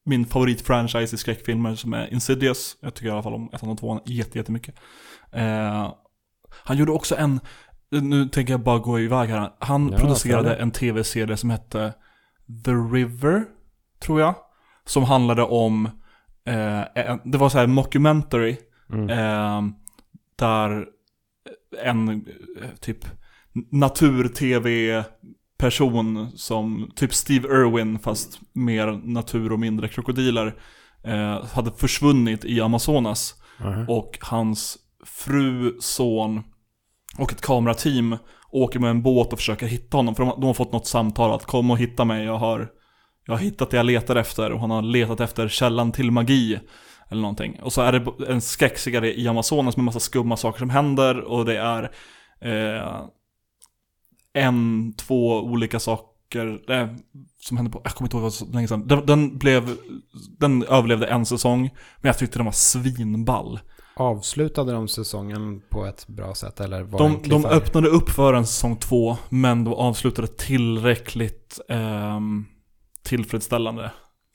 [0.05, 2.77] min favoritfranchise i skräckfilmer som är Insidious.
[2.81, 4.75] Jag tycker i alla fall om ettan och tvåan jätte, jättemycket.
[5.31, 5.93] Eh,
[6.63, 7.39] han gjorde också en,
[7.89, 9.49] nu tänker jag bara gå iväg här.
[9.59, 11.93] Han Ja, producerade en tv-serie som hette
[12.65, 13.43] The River,
[13.99, 14.35] tror jag.
[14.85, 15.85] Som handlade om,
[16.45, 18.57] eh, en, det var så här mockumentary.
[18.93, 19.09] Mm.
[19.09, 19.73] Eh,
[20.35, 20.85] där
[21.83, 22.15] en eh,
[22.79, 22.97] typ
[23.71, 30.55] natur-tv-person som typ Steve Irwin fast mer natur och mindre krokodiler
[31.03, 33.35] eh, hade försvunnit i Amazonas.
[33.59, 33.85] Aha.
[33.87, 36.43] Och hans fru, son
[37.17, 38.17] och ett kamerateam
[38.51, 40.15] åker med en båt och försöker hitta honom.
[40.15, 42.69] För de, de har fått något samtal att kom och hitta mig, jag har,
[43.25, 44.51] jag har hittat det jag letar efter.
[44.51, 46.59] Och han har letat efter källan till magi.
[47.11, 47.59] Eller någonting.
[47.61, 51.21] Och så är det en skräckserie i Amazonas med massa skumma saker som händer.
[51.21, 51.91] Och det är
[52.41, 53.01] eh,
[54.33, 56.87] en, två olika saker eh,
[57.39, 58.87] som hände på, jag kommer inte ihåg vad så länge sedan.
[58.87, 59.77] Den, den blev,
[60.39, 61.61] den överlevde en säsong.
[61.61, 63.59] Men jag tyckte den var svinball.
[63.95, 68.47] Avslutade de säsongen på ett bra sätt eller var De, de öppnade upp för en
[68.47, 72.45] säsong två, men de avslutade tillräckligt ehm,
[73.03, 73.91] tillfredsställande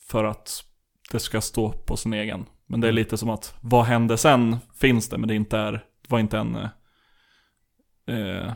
[0.08, 0.64] för att
[1.12, 2.46] det ska stå på sin egen.
[2.68, 5.72] Men det är lite som att, vad hände sen finns det, men det inte är,
[5.72, 6.56] det var inte en...
[6.56, 6.68] eh,
[8.06, 8.52] eh,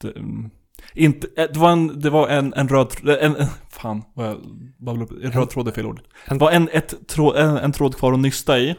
[0.00, 0.50] det, mm,
[0.94, 3.36] inte, eh, det var en, det var en, en röd, tr- en,
[3.70, 4.38] fan, vad jag
[4.78, 6.00] babblar upp, en röd tråd är fel ord.
[6.28, 8.76] Det var en, ett tråd, en, en tråd kvar att nysta i.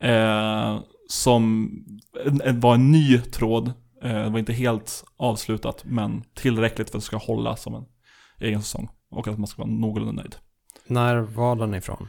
[0.00, 1.70] Eh, som
[2.24, 3.72] en, en, var en ny tråd.
[4.02, 7.84] Eh, det var inte helt avslutat, men tillräckligt för att det ska hålla som en
[8.40, 8.88] egen säsong.
[9.10, 10.36] Och att man ska vara någorlunda nöjd.
[10.86, 12.08] När var den ifrån?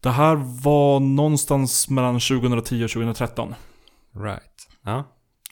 [0.00, 3.54] Det här var någonstans mellan 2010 och 2013.
[4.14, 4.68] Right.
[4.82, 5.04] Ja.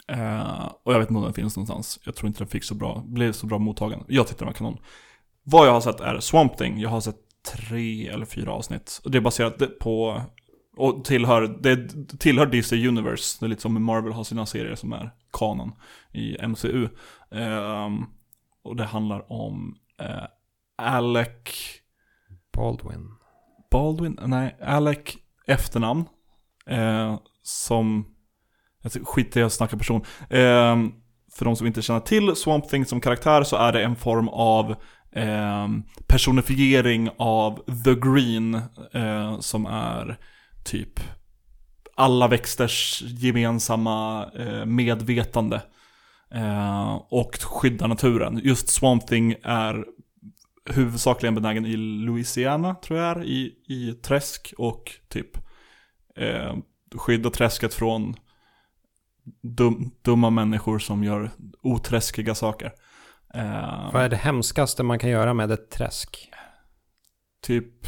[0.08, 2.00] Eh, och jag vet inte om den finns någonstans.
[2.04, 4.04] Jag tror inte den fick så bra, blev så bra mottagen.
[4.08, 4.78] Jag tyckte den var kanon.
[5.42, 6.80] Vad jag har sett är Swamp Thing.
[6.80, 7.16] Jag har sett
[7.54, 9.00] tre eller fyra avsnitt.
[9.04, 10.22] Och det är baserat på
[10.76, 13.36] Och tillhör, det tillhör DC Universe.
[13.40, 15.72] Det är lite som Marvel har sina serier som är kanon
[16.12, 16.88] i MCU.
[17.30, 18.04] Ehm,
[18.62, 20.24] och det handlar om eh,
[20.76, 21.28] Alec
[22.52, 23.17] Baldwin.
[23.70, 24.18] Baldwin?
[24.26, 24.98] Nej, Alec
[25.46, 26.04] efternamn.
[26.66, 28.06] Eh, som,
[28.82, 30.00] jag skiter i att snacka person.
[30.30, 30.76] Eh,
[31.32, 34.28] för de som inte känner till Swamp Thing som karaktär så är det en form
[34.28, 34.70] av
[35.12, 35.68] eh,
[36.06, 38.54] personifiering av The Green.
[38.92, 40.18] Eh, som är
[40.64, 41.00] typ
[41.94, 45.62] alla växters gemensamma eh, medvetande.
[46.34, 48.40] Eh, och skyddar naturen.
[48.44, 49.84] Just Swamp Thing är
[50.74, 55.36] huvudsakligen benägen i Louisiana, tror jag är, i, i träsk och typ
[56.16, 56.56] eh,
[56.94, 58.16] skydda träsket från
[59.42, 61.30] dum, dumma människor som gör
[61.62, 62.72] oträskiga saker.
[63.34, 66.30] Eh, Vad är det hemskaste man kan göra med ett träsk?
[67.40, 67.86] typ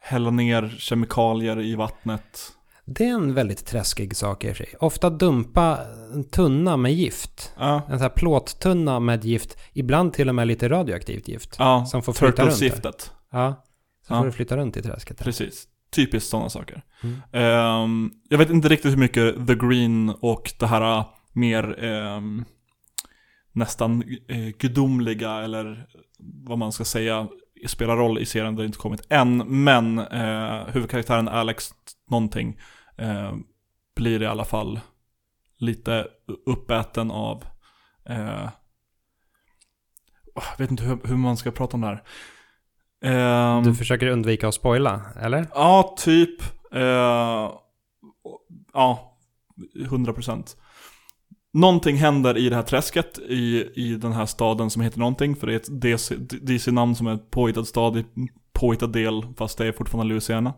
[0.00, 2.55] hälla ner kemikalier i vattnet.
[2.88, 4.74] Det är en väldigt träskig sak i sig.
[4.80, 5.78] Ofta dumpa
[6.14, 7.52] en tunna med gift.
[7.58, 9.58] Ja, En sån här plåttunna med gift.
[9.72, 11.56] Ibland till och med lite radioaktivt gift.
[11.58, 12.50] ja Som får flytta runt.
[12.52, 13.12] Turtles-giftet.
[13.32, 13.64] Ja.
[14.08, 14.18] Så Ja.
[14.18, 15.18] får du flytta runt i träsket.
[15.18, 15.24] där.
[15.24, 15.64] Precis.
[15.90, 16.82] Typiskt sådana saker.
[17.02, 17.16] Mm.
[17.32, 22.44] Ehm, jag vet inte riktigt hur mycket The Green och det här äh, mer ehm,
[23.52, 25.86] nästan eh, gudomliga eller
[26.44, 27.28] vad man ska säga
[27.66, 28.54] spelar roll i serien.
[28.56, 29.36] Det har inte kommit än.
[29.64, 31.70] Men eh, huvudkaraktären Alex
[32.10, 32.58] någonting
[32.98, 33.34] eh,
[33.96, 34.80] blir i alla fall
[35.58, 36.06] lite
[36.46, 37.44] uppäten av
[38.08, 38.48] eh,
[40.34, 42.02] jag vet inte hur, hur man ska prata om det här.
[43.02, 45.46] Ehm, Du försöker undvika att spoila, eller?
[45.54, 46.42] Ja, typ.
[46.72, 47.50] Eh,
[48.72, 49.18] ja,
[49.84, 50.56] 100 procent.
[51.52, 55.36] Någonting händer i det här träsket i, i den här staden som heter någonting.
[55.36, 58.04] För det är ett DC DC-namn som är ett påhittad stad i
[58.52, 60.54] påhittad del, fast det är fortfarande Louisiana.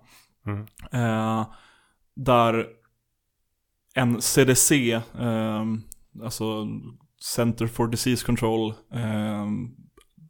[0.47, 0.67] Mm.
[0.93, 1.47] Eh,
[2.19, 2.67] där
[3.95, 5.65] en CDC, eh,
[6.23, 6.67] alltså
[7.21, 9.47] Center for Disease Control, eh,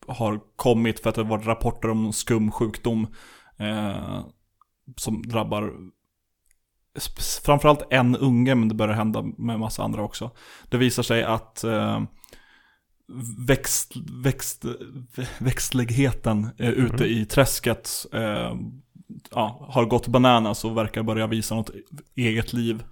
[0.07, 3.07] har kommit för att det har varit rapporter om skum sjukdom
[3.59, 4.25] eh,
[4.97, 5.73] som drabbar
[7.45, 10.31] framförallt en unge, men det börjar hända med massa andra också.
[10.69, 12.03] Det visar sig att eh,
[13.47, 14.65] växt, växt,
[15.39, 17.19] växtligheten eh, ute Mm.
[17.19, 18.55] i träsket eh,
[19.31, 21.71] ja, har gått bananas och verkar börja visa något
[22.15, 22.85] eget liv.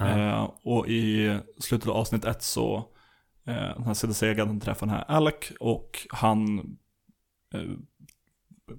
[0.00, 2.76] Eh, och i slutet av avsnitt ett så
[3.46, 6.58] eh, den här CDC-agenten träffar den här Alec och han
[7.54, 7.60] eh,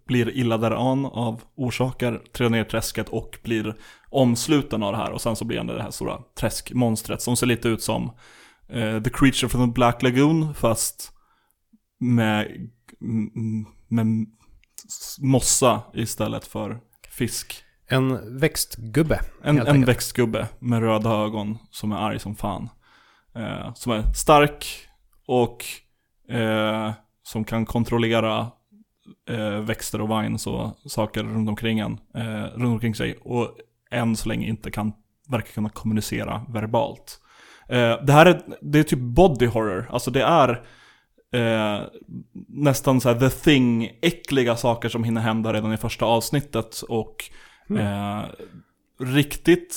[0.06, 3.76] blir illa däran av orsaker, trillar ner i träsket och blir
[4.10, 5.12] omsluten av det här.
[5.12, 8.12] Och sen så blir han det här stora träskmonstret som ser lite ut som
[8.68, 11.12] eh, The Creature from the Black Lagoon fast
[12.00, 12.70] med,
[13.88, 14.26] med
[15.20, 17.64] mossa istället för fisk.
[17.88, 19.20] En växtgubbe.
[19.44, 22.70] En, en växtgubbe med röda ögon som är arg som fan.
[23.36, 24.66] Eh, som är stark
[25.28, 25.66] och
[26.30, 26.92] eh,
[27.24, 28.52] som kan kontrollera
[29.30, 33.18] eh, växter och vines och saker runt omkring, en, eh, runt omkring sig.
[33.22, 33.58] Och
[33.92, 34.94] än så länge inte kan,
[35.28, 37.22] verkar kunna kommunicera verbalt.
[37.70, 39.88] Eh, det här är, det är typ body horror.
[39.92, 40.64] Alltså det är
[41.34, 41.82] eh,
[42.48, 46.82] nästan så the thing, äckliga saker som hinner hända redan i första avsnittet.
[46.82, 47.16] Och
[47.80, 48.24] eh,
[49.00, 49.76] riktigt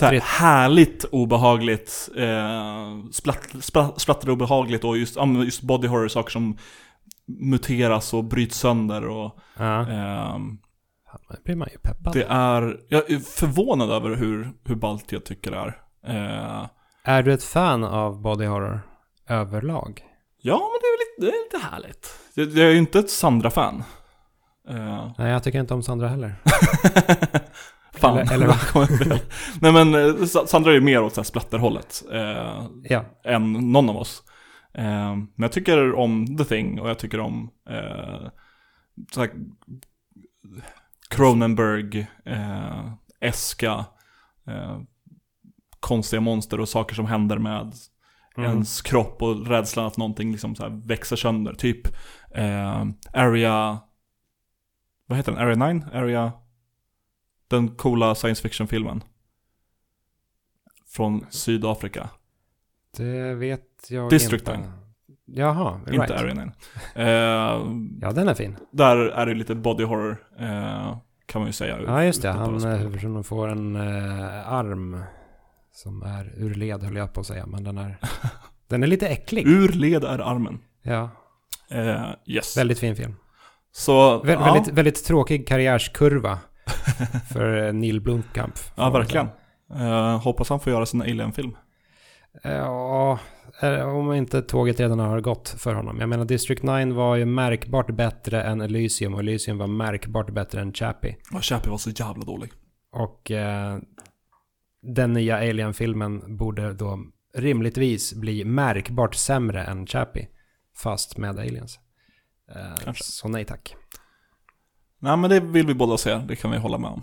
[0.00, 6.56] här, härligt obehagligt, eh, splatt, splatt, splatterobehagligt och just, just body horror, saker som
[7.26, 9.86] muteras och bryts sönder och Ja.
[9.86, 10.58] Fan,
[11.30, 12.12] Det blir man ju peppad.
[12.12, 15.78] det är, jag är förvånad över hur, hur ballt jag tycker det är.
[16.06, 16.66] Eh,
[17.04, 18.80] Är du ett fan av body horror
[19.28, 20.02] överlag?
[20.40, 22.18] Ja, men det är, lite, det är lite härligt.
[22.34, 23.82] Jag, jag är ju inte ett Sandra-fan.
[24.68, 26.34] Eh, Nej, jag tycker inte om Sandra heller.
[27.92, 28.18] fan.
[28.18, 29.20] Eller- eller vad?
[29.60, 32.02] Nej men eh, Sa- Sandra är ju mer åt så här splatterhållet.
[32.12, 33.04] Eh, Ja.
[33.24, 34.22] än någon av oss.
[34.74, 38.28] Eh, men jag tycker om The Thing och jag tycker om eh,
[39.12, 39.30] så här,
[41.08, 43.84] Cronenberg, eh, Eska,
[44.46, 44.80] eh,
[45.80, 47.72] konstiga monster och saker som händer med
[48.40, 48.50] Mm.
[48.50, 51.54] ens kropp och rädslan att någonting liksom så växer sönder.
[51.54, 51.86] Typ
[52.34, 53.78] eh, Area,
[55.06, 55.40] vad heter den?
[55.40, 55.82] Area 9?
[55.92, 56.32] Area,
[57.48, 59.02] den coola science fiction-filmen.
[60.86, 62.08] Från Sydafrika.
[62.96, 64.56] Det vet jag District inte.
[64.60, 64.72] Nine.
[65.24, 65.94] Jaha, right.
[66.00, 66.42] Inte Area 9.
[66.94, 67.06] Eh,
[68.00, 68.56] Ja, den är fin.
[68.70, 71.80] där är det lite body horror, eh, kan man ju säga.
[71.86, 72.30] Ja, just det.
[72.30, 75.02] Han eh, huvudpersonen får en eh, arm
[75.72, 77.46] som är ur led, höll jag på att säga.
[77.46, 77.98] Men den är,
[78.68, 79.46] den är lite äcklig.
[79.46, 80.58] Ur led är armen.
[80.82, 81.10] Ja,
[81.70, 82.56] Eh, yes.
[82.56, 83.14] väldigt fin film.
[83.72, 84.52] Så, Vä ja.
[84.52, 86.38] väldigt, väldigt tråkig karriärskurva.
[87.32, 88.54] för eh, Neil Blomkamp.
[88.74, 89.28] Ja, verkligen.
[89.74, 91.56] Uh, hoppas han får göra sin Alien-film.
[92.42, 93.18] Ja,
[93.62, 96.00] eh, om inte tåget redan har gått för honom.
[96.00, 100.60] Jag menar District 9 var ju märkbart bättre än Elysium och Elysium var märkbart bättre
[100.60, 101.16] än Chappie.
[101.32, 102.52] Ja, Chappie var så jävla dålig.
[102.92, 103.78] Och eh,
[104.82, 106.98] den nya Alien-filmen borde då
[107.34, 110.28] rimligtvis bli märkbart sämre än Chappie.
[110.76, 111.78] Fast med aliens.
[112.54, 113.04] Eh, Kanske.
[113.04, 113.74] Så nej tack.
[114.98, 117.02] Nej men det vill vi båda se, det kan vi hålla med om.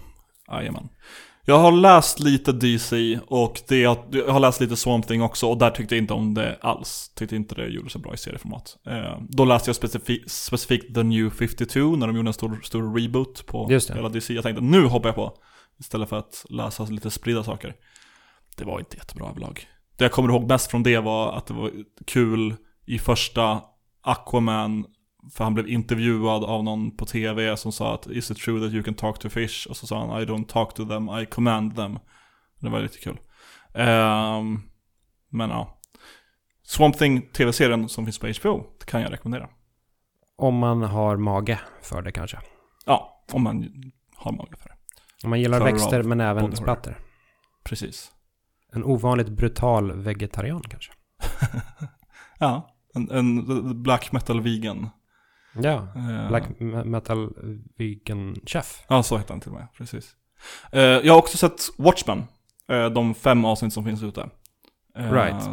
[0.52, 0.90] Jajamän.
[1.46, 5.58] Jag har läst lite DC och det, jag har läst lite Swamp Thing också och
[5.58, 7.12] där tyckte jag inte om det alls.
[7.16, 8.78] Tyckte inte det gjorde så bra i serieformat.
[8.88, 9.76] Eh, då läste jag
[10.30, 14.34] specifikt, The New 52 när de gjorde en stor, stor reboot på hela DC.
[14.34, 15.34] Jag tänkte nu hoppar jag på.
[15.80, 17.76] Istället för att läsa lite spridda saker.
[18.56, 19.68] Det var inte jättebra överlag.
[19.98, 21.72] Det jag kommer ihåg mest från det var att det var
[22.06, 23.62] kul i första
[24.02, 24.86] Aquaman
[25.34, 28.74] för han blev intervjuad av någon på tv som sa att Is it true that
[28.74, 29.68] you can talk to fish?
[29.70, 32.00] Och så sa han I don't talk to them, I command them.
[32.60, 33.20] Det var lite kul.
[33.74, 34.62] Ehm,
[35.30, 35.82] men ja.
[36.64, 39.50] Swamp Thing tv-serien som finns på HBO, det kan jag rekommendera.
[40.38, 42.38] Om man har mage för det kanske.
[42.86, 43.66] Ja, om man
[44.16, 44.77] har mage för det.
[45.24, 46.98] Om man gillar Klarar växter men även splatter.
[47.64, 48.12] Precis.
[48.74, 50.92] En ovanligt brutal vegetarian kanske.
[52.40, 54.90] Ja, en, en black metal vegan.
[55.54, 57.34] Ja, Eh, Black me- Metal
[57.78, 58.84] Vegan Chef.
[58.90, 59.68] Ja, så heter han till och med.
[59.78, 60.16] Precis.
[60.72, 62.24] Eh, jag har också sett Watchmen.
[62.72, 64.30] eh, de fem avsnitt som finns ute.
[64.96, 65.44] Right.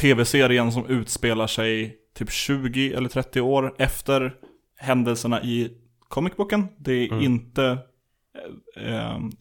[0.00, 4.34] Tv-serien som utspelar sig typ 20 eller 30 år efter
[4.78, 5.70] händelserna i
[6.08, 6.68] comicboken.
[6.78, 7.24] Det är Mm.
[7.24, 7.78] inte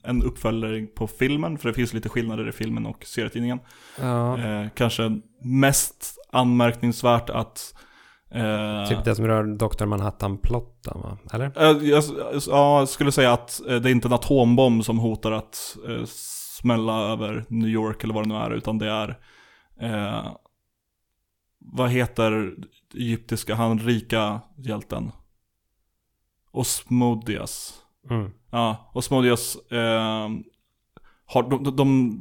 [0.04, 3.60] en uppföljning på filmen, för det finns lite skillnader i filmen och serietidningen.
[4.02, 7.76] Ja, Eh, kanske mest anmärkningsvärt att
[8.32, 9.86] eh, typ det som rör Dr.
[9.86, 11.18] Manhattan-plotten va?
[11.34, 11.46] Eller?
[11.46, 12.04] Eh, Jag,
[12.48, 16.06] ja, jag skulle säga att eh, det är inte en atombomb som hotar att eh,
[16.06, 19.20] smälla över New York eller vad det nu är, utan det är
[19.82, 20.32] eh,
[21.60, 22.54] vad heter
[22.96, 25.12] egyptiska, han rika hjälten?
[26.52, 27.74] Osmodias.
[28.10, 28.32] Mm.
[28.54, 30.30] Ja, Osmodias eh,
[31.26, 32.18] har, de, de, de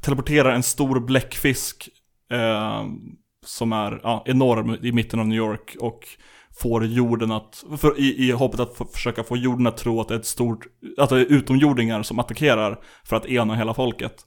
[0.00, 1.88] teleporterar en stor bläckfisk
[2.30, 2.84] eh,
[3.44, 6.00] som är ja, enorm i mitten av New York och
[6.60, 10.08] får jorden att, för, i, i hoppet att få, försöka få jorden att tro att
[10.08, 10.66] det är ett stort,
[10.98, 14.26] att det är utomjordingar som attackerar för att ena hela folket.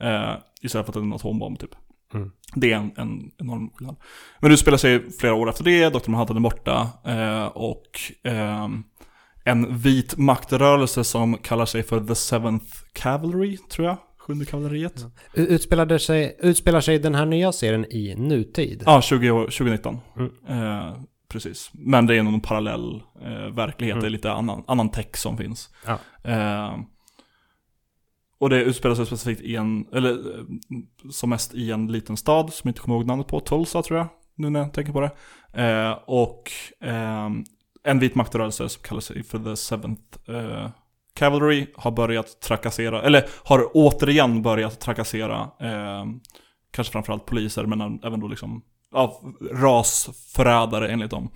[0.00, 1.74] Eh, istället för att det är en atombomb typ.
[2.14, 2.30] Mm.
[2.54, 3.96] Det är en, en enorm skillnad.
[4.40, 6.10] Men det spelar sig flera år efter det, Dr.
[6.10, 8.84] Manhattan är borta eh, och ehm,
[9.44, 13.96] en vit maktrörelse som kallar sig för The Seventh Cavalry, tror jag.
[14.18, 15.04] Sjunde kavalleriet.
[15.34, 18.82] U- Utspelade sig, utspelar sig den här nya serien i nutid?
[18.86, 19.98] Ja, 20, år- 2019.
[20.16, 20.30] Mm.
[20.48, 20.96] Eh,
[21.28, 21.70] precis.
[21.74, 24.00] Men det är någon parallell eh, verklighet, Mm.
[24.02, 25.70] det är lite annan, annan tech som finns.
[25.86, 25.98] Ja.
[26.30, 26.78] Eh,
[28.38, 30.44] och det utspelar sig specifikt i en, eller eh,
[31.10, 33.98] som mest i en liten stad som jag inte kommer ihåg namnet på, Tulsa tror
[33.98, 35.10] jag, nu när jag tänker på det.
[35.62, 36.50] Eh, och
[36.80, 37.44] ehm,
[37.84, 40.68] en vit maktrörelse som kallar sig för The Seventh eh,
[41.14, 46.04] Cavalry har börjat trakassera, eller har återigen börjat trakassera, eh,
[46.70, 48.62] kanske framförallt poliser, men även då liksom,
[48.92, 49.20] ja,
[49.52, 51.30] rasförrädare enligt dem.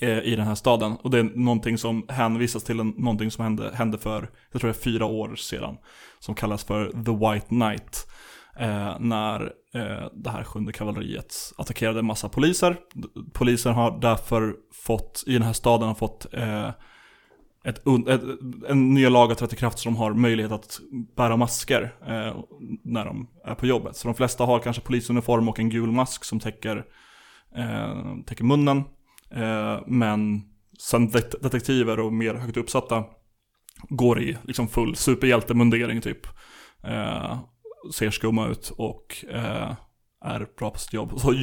[0.00, 0.96] eh, I den här staden.
[1.02, 4.70] Och det är någonting som hänvisas till en, någonting som hände, hände för, jag tror
[4.70, 5.76] det är fyra år sedan.
[6.18, 8.06] Som kallas för The White Knight.
[8.58, 12.76] Eh, när Eh, det här sjunde kavalleriet attackerade en massa poliser.
[13.32, 16.70] Polisen har därför fått, i den här staden har fått eh,
[17.64, 18.22] ett, ett,
[18.68, 20.80] en ny lag har trätt i kraft så de har möjlighet att
[21.16, 22.36] bära masker eh,
[22.84, 23.96] när de är på jobbet.
[23.96, 26.84] Så de flesta har kanske polisuniform och en gul mask som täcker,
[27.56, 28.78] eh, täcker munnen.
[29.30, 30.42] Eh, men
[30.78, 33.04] sen det- detektiver och mer högt uppsatta
[33.88, 36.26] går i liksom full superhjältemundering typ.
[36.84, 37.38] Eh,
[37.94, 39.74] Ser skumma ut och eh,
[40.24, 41.20] är bra på sitt jobb.
[41.20, 41.34] Så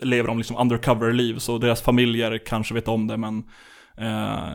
[0.00, 3.38] lever de liksom undercover-liv, så deras familjer kanske vet om det, men
[3.98, 4.52] eh,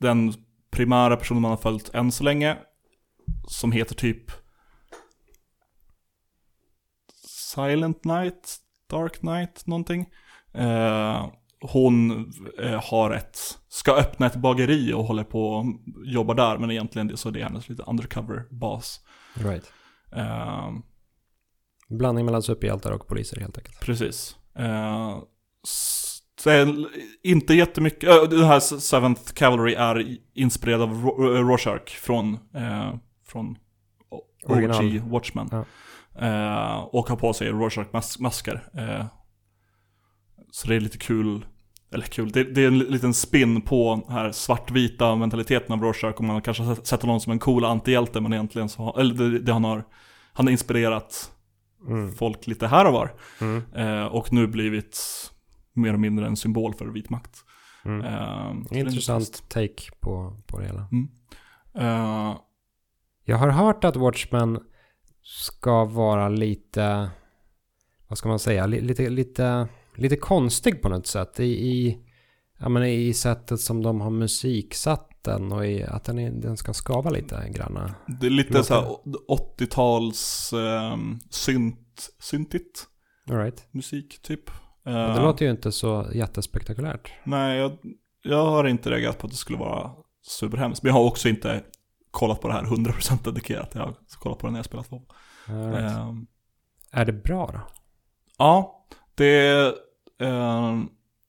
[0.00, 0.32] den
[0.70, 2.56] primära personen man har följt än så länge,
[3.48, 4.30] som heter typ
[7.54, 8.56] Silent Night,
[8.90, 10.06] Dark Night, någonting.
[10.54, 11.26] Eh,
[11.60, 12.10] hon
[12.58, 13.38] eh, har ett,
[13.68, 15.64] ska öppna ett bageri och håller på och
[16.04, 19.00] jobbar där, men egentligen det- så är det hennes lite undercover-bas.
[19.34, 19.72] Right.
[20.16, 20.70] Eh,
[21.88, 23.80] Blandning mellan superhjältar och poliser helt enkelt.
[23.80, 24.36] Precis.
[26.40, 26.86] Sen,
[27.22, 32.94] inte jättemycket, äh, den här Seventh Cavalry är inspirerad av Ro- Rorschach från, eh,
[33.26, 33.56] från.
[34.46, 35.48] OG Watchmen.
[35.52, 35.64] Ja.
[36.26, 38.68] Eh, och har på sig Rorschach-masker.
[38.74, 39.06] Eh,
[40.50, 41.46] så det är lite kul
[41.92, 46.14] eller kul, det, det är en liten spin på den här svartvita mentaliteten av Rorschach.
[46.16, 49.38] Och man kanske sett honom som en cool antihjälte, men egentligen så har, eller det,
[49.38, 49.84] det han har,
[50.32, 51.32] han har inspirerat
[51.88, 52.12] Mm.
[52.12, 53.14] folk lite här och var.
[53.40, 53.62] Mm.
[53.74, 54.98] Eh, och nu blivit
[55.72, 57.36] mer eller mindre en symbol för vit makt.
[57.84, 58.00] Mm.
[58.06, 60.88] Eh, Intressant take på, på det hela.
[61.74, 62.36] Eh,
[63.24, 64.58] Jag har hört att Watchmen
[65.22, 67.10] ska vara lite,
[68.08, 69.68] vad ska man säga, Li- lite, lite,
[70.00, 71.40] lite konstig på något sätt.
[71.40, 71.98] I, i,
[72.58, 76.56] ja, men i sättet som de har musiksatt den och i att den, är, den
[76.56, 77.94] ska skava lite granna.
[78.20, 78.96] det är lite såhär
[79.28, 80.96] 80-tals eh,
[81.30, 82.86] synt, syntigt
[83.30, 83.66] right.
[83.70, 84.50] musik typ.
[84.86, 87.12] Eh, det låter ju inte så jättespektakulärt.
[87.24, 87.72] Nej, jag,
[88.22, 89.90] jag har inte reagerat på att det skulle vara
[90.22, 90.82] superhemskt.
[90.82, 91.62] Men jag har också inte
[92.10, 93.70] kollat på det här 100% dedikerat.
[93.74, 94.92] Jag har kollat på det när jag spelat.
[94.92, 95.00] All
[95.46, 95.92] right.
[95.92, 96.14] Eh,
[96.90, 97.60] Är det bra då?
[98.38, 99.74] ja, det
[100.20, 100.80] eh,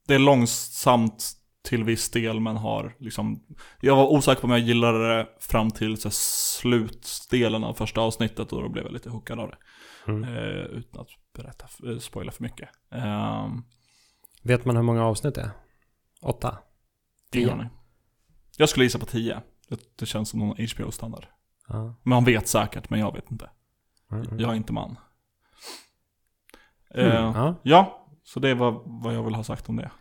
[0.07, 3.43] det är långsamt till viss del men har liksom
[3.81, 8.01] Jag var osäker på om jag gillade det fram till så här, slutdelen av första
[8.01, 9.57] avsnittet och då blev jag lite hookad av det.
[10.07, 10.23] Mm.
[10.23, 12.69] Eh, utan att berätta, eh, spoila för mycket.
[12.91, 13.49] Eh,
[14.43, 15.51] Vet man hur många avsnitt det är?
[16.21, 16.57] Åtta?
[17.31, 17.69] Tio?
[18.57, 19.41] Jag skulle gissa på 10.
[19.67, 21.25] Det, det känns som någon HBO-standard.
[21.67, 21.95] Ja.
[22.03, 23.49] Man vet säkert, men jag vet inte.
[24.11, 24.39] Mm, mm.
[24.39, 24.97] Jag är inte man.
[26.95, 28.00] Eh, ja.
[28.33, 29.91] Så det var vad jag vill ha sagt om det.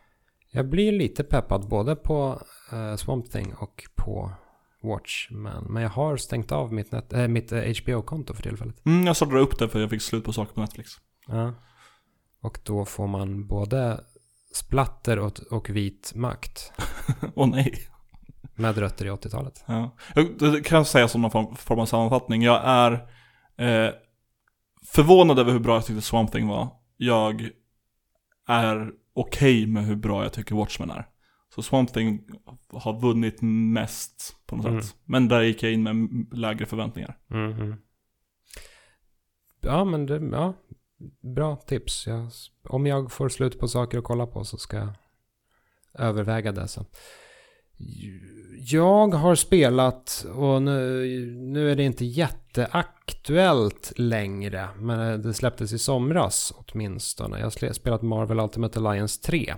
[0.52, 4.32] Jag blir lite peppad både på eh, Swamp Thing och på
[4.82, 5.64] Watchmen.
[5.68, 8.86] Men jag har stängt av mitt, net- eh, mitt eh, HBO-konto för tillfället.
[8.86, 10.90] Mm, jag startade upp det för jag fick slut på saker på Netflix.
[11.26, 11.54] Ja.
[12.42, 14.00] Och då får man både
[14.54, 16.72] splatter och, och vit makt
[17.34, 17.74] Åh nej.
[18.54, 19.64] med rötter i 80-talet.
[19.66, 19.96] Ja.
[20.40, 22.42] Jag kan säga som någon form, form av sammanfattning.
[22.42, 22.92] Jag är
[23.56, 23.90] eh,
[24.86, 26.68] förvånad över hur bra jag tyckte Swamp Thing var.
[26.96, 27.48] Jag
[28.50, 31.06] är okej med hur bra jag tycker Watchmen är.
[31.54, 32.20] Så Swamp Thing
[32.72, 33.38] har vunnit
[33.72, 34.82] mest på något Mm.
[34.82, 34.96] sätt.
[35.04, 37.18] Men där gick jag in med lägre förväntningar.
[37.26, 37.74] Mhm.
[39.60, 40.54] Ja, men det, ja,
[41.34, 42.06] bra tips.
[42.06, 42.28] Jag,
[42.68, 44.92] om jag får slut på saker att kolla på så ska jag
[45.94, 46.84] överväga det sen.
[48.58, 52.04] Jag har spelat och nu, nu är det inte
[52.58, 54.68] jätteaktuellt längre.
[54.76, 57.38] Men det släpptes i somras åtminstone.
[57.38, 59.54] Jag har spelat Marvel Ultimate Alliance 3.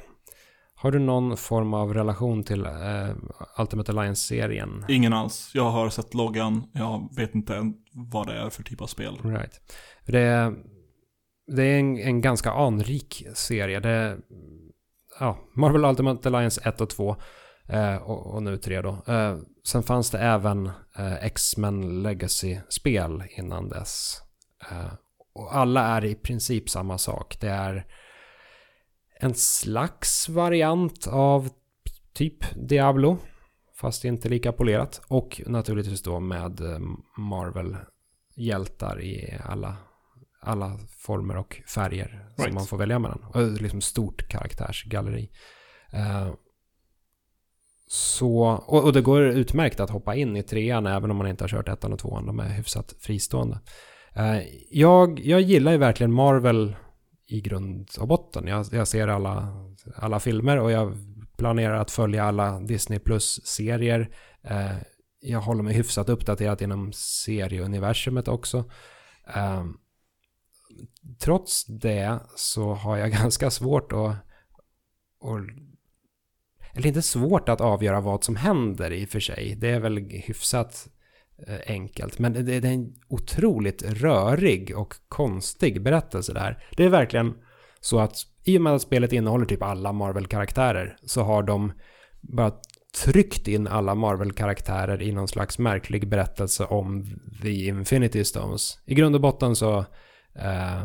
[0.74, 3.10] Har du någon form av relation till eh,
[3.58, 4.84] Ultimate Alliance-serien?
[4.88, 5.50] Ingen alls.
[5.54, 6.64] Jag har sett loggan.
[6.72, 9.18] Jag vet inte vad det är för typ av spel.
[9.24, 9.60] Right.
[10.06, 10.54] Det är,
[11.46, 13.80] det är en, en ganska anrik serie.
[13.80, 14.18] Det
[15.20, 17.16] ja, Marvel Ultimate Alliance 1 och 2
[17.68, 18.90] eh, och, och nu 3 då.
[19.06, 19.36] Eh,
[19.66, 20.66] sen fanns det även
[20.98, 24.20] eh, X-Men Legacy-spel innan dess.
[24.70, 24.92] Eh,
[25.34, 27.36] och alla är i princip samma sak.
[27.40, 27.86] Det är
[29.20, 31.48] en slags variant av
[32.14, 33.18] typ Diablo.
[33.80, 35.00] Fast inte lika polerat.
[35.08, 36.78] Och naturligtvis då med eh,
[37.18, 37.76] Marvel
[38.36, 39.76] hjältar i alla,
[40.40, 42.54] alla former och färger som Right.
[42.54, 43.24] man får välja mellan.
[43.24, 45.30] Och liksom stort karaktärsgalleri.
[45.92, 46.28] Eh,
[47.94, 51.44] så, och, och det går utmärkt att hoppa in i trean även om man inte
[51.44, 52.26] har kört ettan och tvåan.
[52.26, 53.60] De är hyfsat fristående.
[54.14, 54.40] Eh,
[54.70, 56.76] jag, jag gillar ju verkligen Marvel
[57.26, 58.46] i grund och botten.
[58.46, 59.48] Jag, jag ser alla,
[59.96, 60.96] alla filmer och jag
[61.36, 64.10] planerar att följa alla Disney Plus-serier.
[64.42, 64.76] Eh,
[65.20, 68.64] jag håller mig hyfsat uppdaterat inom serieuniversumet också.
[69.34, 69.64] Eh,
[71.20, 75.71] trots det så har jag ganska svårt att, att
[76.74, 79.56] eller inte svårt att avgöra vad som händer i och för sig.
[79.60, 80.88] Det är väl hyfsat
[81.46, 82.18] eh, enkelt.
[82.18, 86.64] Men det, det är en otroligt rörig och konstig berättelse där.
[86.76, 87.34] Det är verkligen
[87.80, 91.72] så att i och med att spelet innehåller typ alla Marvel-karaktärer så har de
[92.20, 92.52] bara
[93.04, 97.06] tryckt in alla Marvel-karaktärer i någon slags märklig berättelse om
[97.42, 98.78] The Infinity Stones.
[98.84, 99.78] I grund och botten så,
[100.34, 100.84] eh,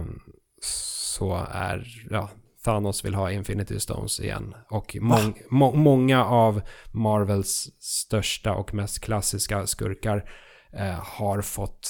[0.61, 2.29] så är, ja,
[2.67, 4.55] Thanos vill ha Infinity Stones igen.
[4.69, 6.61] Och mång, må, många av
[6.91, 10.29] Marvels största och mest klassiska skurkar
[10.73, 11.89] eh, har fått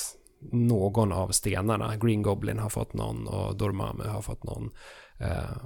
[0.52, 1.96] någon av stenarna.
[1.96, 4.70] Green Goblin har fått någon och Dormammu har fått någon.
[5.20, 5.58] Eh,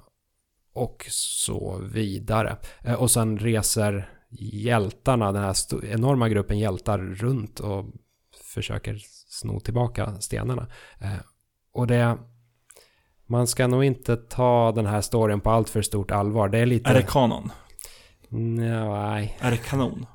[0.73, 2.57] och så vidare.
[2.83, 4.09] Eh, och sen reser
[4.39, 7.85] hjältarna, den här enorma gruppen hjältar runt och
[8.53, 8.97] försöker
[9.27, 10.67] sno tillbaka stenarna.
[10.99, 11.21] Eh,
[11.73, 12.17] och det...
[13.31, 16.49] Man ska nog inte ta den här storyn på allt för stort allvar.
[16.49, 16.89] Det är lite...
[16.89, 17.51] Är det kanon?
[18.29, 20.05] Nej, Är det kanon?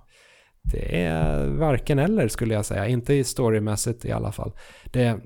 [0.72, 2.86] det är varken eller skulle jag säga.
[2.86, 4.52] Inte i storymässigt i alla fall.
[4.84, 5.20] Det,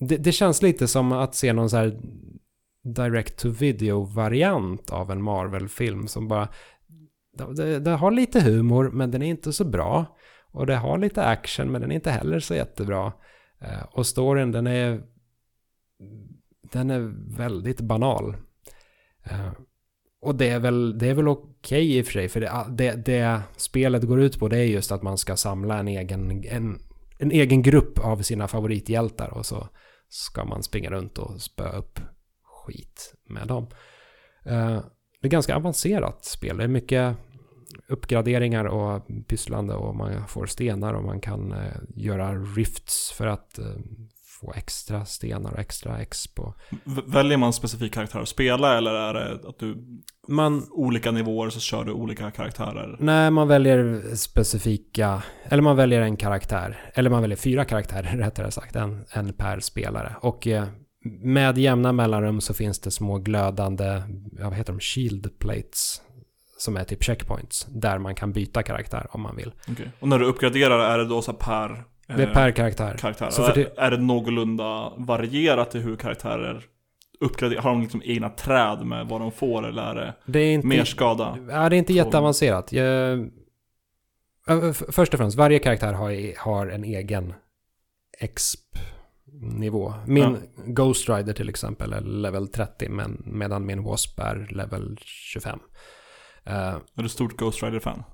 [0.00, 2.00] det, det känns lite som att se någon så här
[2.84, 6.48] direct-to-video-variant av en Marvel-film som bara...
[7.56, 10.16] Det, det har lite humor, men den är inte så bra.
[10.50, 13.12] Och det har lite action, men den är inte heller så jättebra.
[13.60, 15.02] Eh, och storyn, den är...
[16.72, 18.36] Den är väldigt banal.
[19.24, 19.52] Eh,
[20.20, 23.06] och det är väl, det är väl okej i och för sig, för det, det,
[23.06, 26.78] det, spelet går ut på det är just att man ska samla en egen, en,
[27.18, 29.68] en egen grupp av sina favorithjältar och så
[30.08, 32.00] ska man springa runt och spöa upp
[32.44, 33.64] skit med dem.
[34.46, 34.80] Uh,
[35.20, 36.56] det är ganska avancerat spel.
[36.56, 37.16] Det är mycket
[37.88, 41.58] uppgraderingar och pysslande och man får stenar och man kan uh,
[41.94, 43.66] göra rifts för att uh,
[44.40, 46.54] få extra stenar och extra X på.
[47.06, 51.60] Väljer man specifik karaktär att spela eller är det att du man, olika nivåer så
[51.60, 52.96] kör du olika karaktärer?
[52.98, 58.50] Nej, man väljer specifika, eller man väljer en karaktär, eller man väljer fyra karaktärer rättare
[58.50, 60.16] sagt, en, en per spelare.
[60.20, 60.64] Och eh,
[61.22, 64.02] med jämna mellanrum så finns det små glödande,
[64.32, 66.02] vad heter de, shield plates
[66.58, 69.52] som är typ checkpoints där man kan byta karaktär om man vill.
[69.72, 69.86] Okay.
[70.00, 71.84] Och när du uppgraderar är det då så per
[72.16, 72.96] det är per karaktär.
[72.98, 73.30] karaktär.
[73.30, 73.78] Så det...
[73.78, 76.64] Är det någorlunda varierat i hur karaktärer
[77.20, 77.62] uppgraderar?
[77.62, 80.66] Har de liksom egna träd med vad de får eller är det, det är inte,
[80.66, 81.38] mer skada?
[81.50, 82.72] Ja, det är inte jätteavancerat.
[82.72, 83.30] Jag...
[84.72, 87.34] Först och främst, varje karaktär har, har en egen
[88.20, 89.94] exp-nivå.
[90.06, 90.62] Min ja.
[90.66, 95.58] Ghost Rider till exempel är level 30, men medan min Wasp är level 25.
[96.48, 96.54] Uh,
[96.94, 98.04] är du stort Ghost Rider-fan?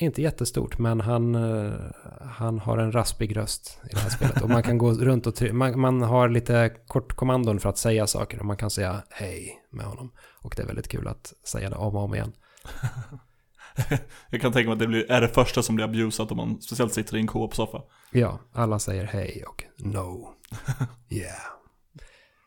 [0.00, 1.74] inte jättestort, men han, eh,
[2.20, 4.42] han har en raspig röst i det här spelet.
[4.42, 8.38] Och man kan gå runt och man, man har lite kortkommandon för att säga saker.
[8.38, 10.12] Och man kan säga hej med honom.
[10.42, 12.32] Och det är väldigt kul att säga det om och om igen.
[14.30, 16.60] Jag kan tänka mig att det blir, är det första som blir abusat om man
[16.60, 17.82] speciellt sitter i en co-op-soffa.
[18.10, 20.34] Ja, alla säger hej och no.
[21.08, 21.40] Yeah.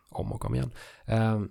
[0.10, 0.72] Om och om igen.
[1.06, 1.42] Eh,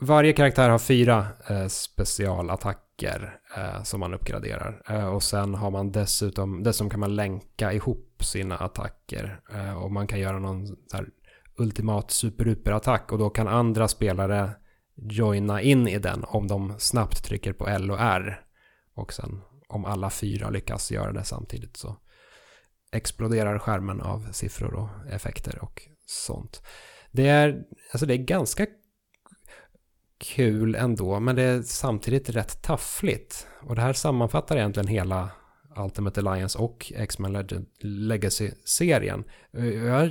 [0.00, 4.82] varje karaktär har fyra eh, specialattacker böcker eh, som man uppgraderar.
[4.88, 9.40] Eh, och sen har man dessutom, dessutom kan man länka ihop sina attacker.
[9.52, 11.04] Eh, och man kan göra någon så
[11.56, 14.50] ultimat super-attack och då kan andra spelare
[14.94, 18.40] joina in i den om de snabbt trycker på L och R.
[18.94, 21.96] Och sen om alla fyra lyckas göra det samtidigt så
[22.92, 26.62] exploderar skärmen av siffror och effekter och sånt.
[27.12, 28.66] Det är, alltså det är ganska
[30.20, 33.46] kul ändå, men det är samtidigt rätt taffligt.
[33.62, 35.30] Och det här sammanfattar egentligen hela
[35.76, 37.46] Ultimate Alliance och X-Men
[37.80, 39.24] Legacy-serien.
[39.50, 40.10] Jag,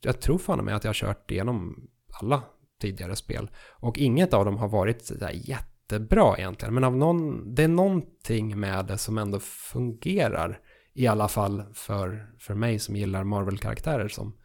[0.00, 1.88] jag, tror fan med att jag har kört igenom
[2.20, 2.42] alla
[2.80, 3.50] tidigare spel.
[3.70, 6.74] Och inget av dem har varit så jättebra egentligen.
[6.74, 10.60] Men av någon, det är någonting med det som ändå fungerar.
[10.92, 14.36] I alla fall för, för mig som gillar Marvel-karaktärer som,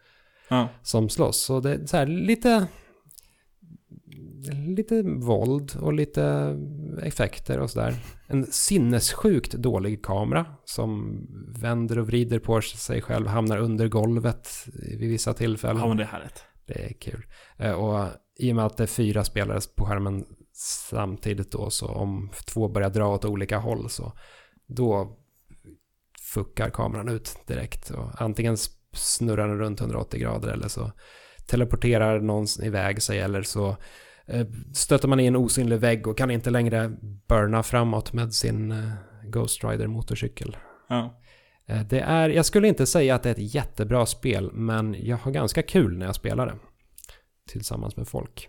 [0.48, 0.68] ja.
[0.82, 1.42] som slåss.
[1.42, 2.66] Så det är så här, lite
[4.52, 6.56] lite våld och lite
[7.02, 7.94] effekter och sådär.
[8.26, 11.20] En sinnessjukt dålig kamera som
[11.60, 15.82] vänder och vrider på sig själv, hamnar under golvet vid vissa tillfällen.
[15.82, 16.44] Ja, men det är härligt.
[16.66, 17.26] Det är kul.
[17.58, 21.86] Eh, och i och med att det är fyra spelare på skärmen samtidigt då, så
[21.86, 24.12] om två börjar dra åt olika håll så
[24.66, 25.18] då
[26.20, 27.90] fuckar kameran ut direkt.
[27.90, 28.56] Och antingen
[28.92, 30.92] snurrar den runt 180 grader eller så
[31.46, 33.76] teleporterar någon iväg sig eller så
[34.72, 36.96] stöter man i en osynlig vägg och kan inte längre
[37.28, 38.92] burna framåt med sin eh,
[39.24, 40.56] Ghost Rider motorcykel.
[40.88, 41.20] Ja.
[41.66, 45.16] Eh, det är, jag skulle inte säga att det är ett jättebra spel, men jag
[45.16, 46.58] har ganska kul när jag spelar det.
[47.48, 48.48] Tillsammans med folk.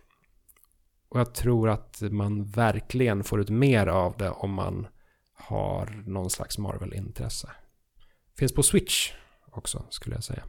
[1.09, 4.87] Och jag tror att man verkligen får ut mer av det om man
[5.33, 7.49] har någon slags Marvel-intresse.
[8.37, 9.11] Finns på Switch
[9.51, 10.43] också, skulle jag säga.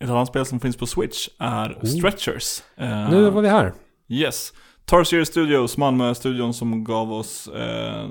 [0.00, 1.84] Ett annat spel som finns på Switch är oh.
[1.84, 2.62] Stretchers.
[3.10, 3.74] Nu var vi här.
[4.08, 4.52] Yes.
[4.84, 7.48] Tarsier Studios, Malmö-studion som gav oss...
[7.48, 8.08] Eh,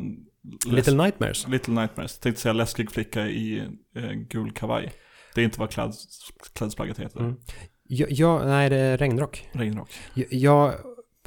[0.68, 1.48] Little Nightmares.
[1.48, 2.20] Little Nightmares.
[2.20, 3.58] Tänkte säga läskig flicka i
[3.96, 4.94] eh, gul kavaj.
[5.36, 6.06] Det är inte vad kläds,
[6.54, 7.20] klädesplagget heter.
[7.20, 7.36] Mm.
[7.88, 9.50] Ja, ja, nej, det är regnrock.
[9.52, 9.90] Regnrock.
[10.30, 10.74] Ja,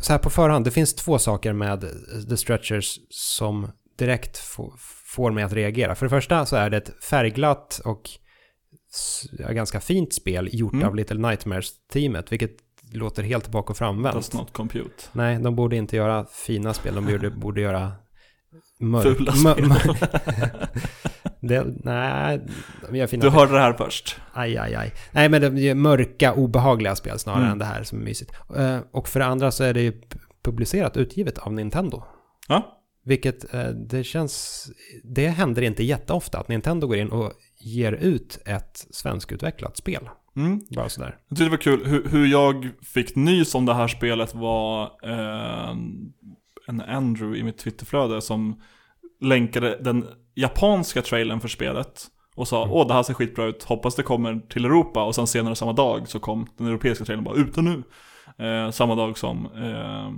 [0.01, 1.81] så här på förhand, det finns två saker med
[2.29, 4.39] The Stretchers som direkt
[5.07, 5.95] får mig att reagera.
[5.95, 8.11] För det första så är det ett färgglatt och
[9.51, 10.89] ganska fint spel gjort mm.
[10.89, 12.57] av Little Nightmares-teamet, vilket
[12.97, 14.15] låter helt bak och framvänt.
[14.15, 15.05] Does not compute.
[15.13, 17.93] Nej, de borde inte göra fina spel, de borde, borde göra
[18.81, 19.03] mörk...
[19.03, 19.71] Fula spel.
[21.41, 22.41] det, nej,
[22.89, 24.17] de gör fina Du hörde det här först.
[24.33, 24.93] Aj, aj, aj.
[25.13, 27.53] Nej, men de gör mörka, obehagliga spel snarare mm.
[27.53, 28.33] än det här som är mysigt.
[28.57, 30.03] Eh, och för det andra så är det ju
[30.45, 32.03] publicerat, utgivet av Nintendo.
[32.49, 32.73] Ja.
[33.05, 34.67] Vilket, eh, det känns,
[35.05, 40.09] det händer inte jätteofta att Nintendo går in och ger ut ett svenskutvecklat spel.
[40.37, 40.61] Mm.
[40.77, 41.19] Bara sådär.
[41.29, 44.83] Jag tyckte det var kul, hur, hur jag fick nys om det här spelet var
[45.03, 45.71] eh,
[46.69, 48.61] en Andrew i mitt Twitterflöde som
[49.21, 52.07] länkade den japanska trailern för spelet
[52.37, 55.27] och sa åh det här ser skitbra ut, hoppas det kommer till Europa och sen
[55.27, 57.83] senare samma dag så kom den europeiska trailern bara ute nu.
[58.39, 60.11] Eh, samma dag som, eh,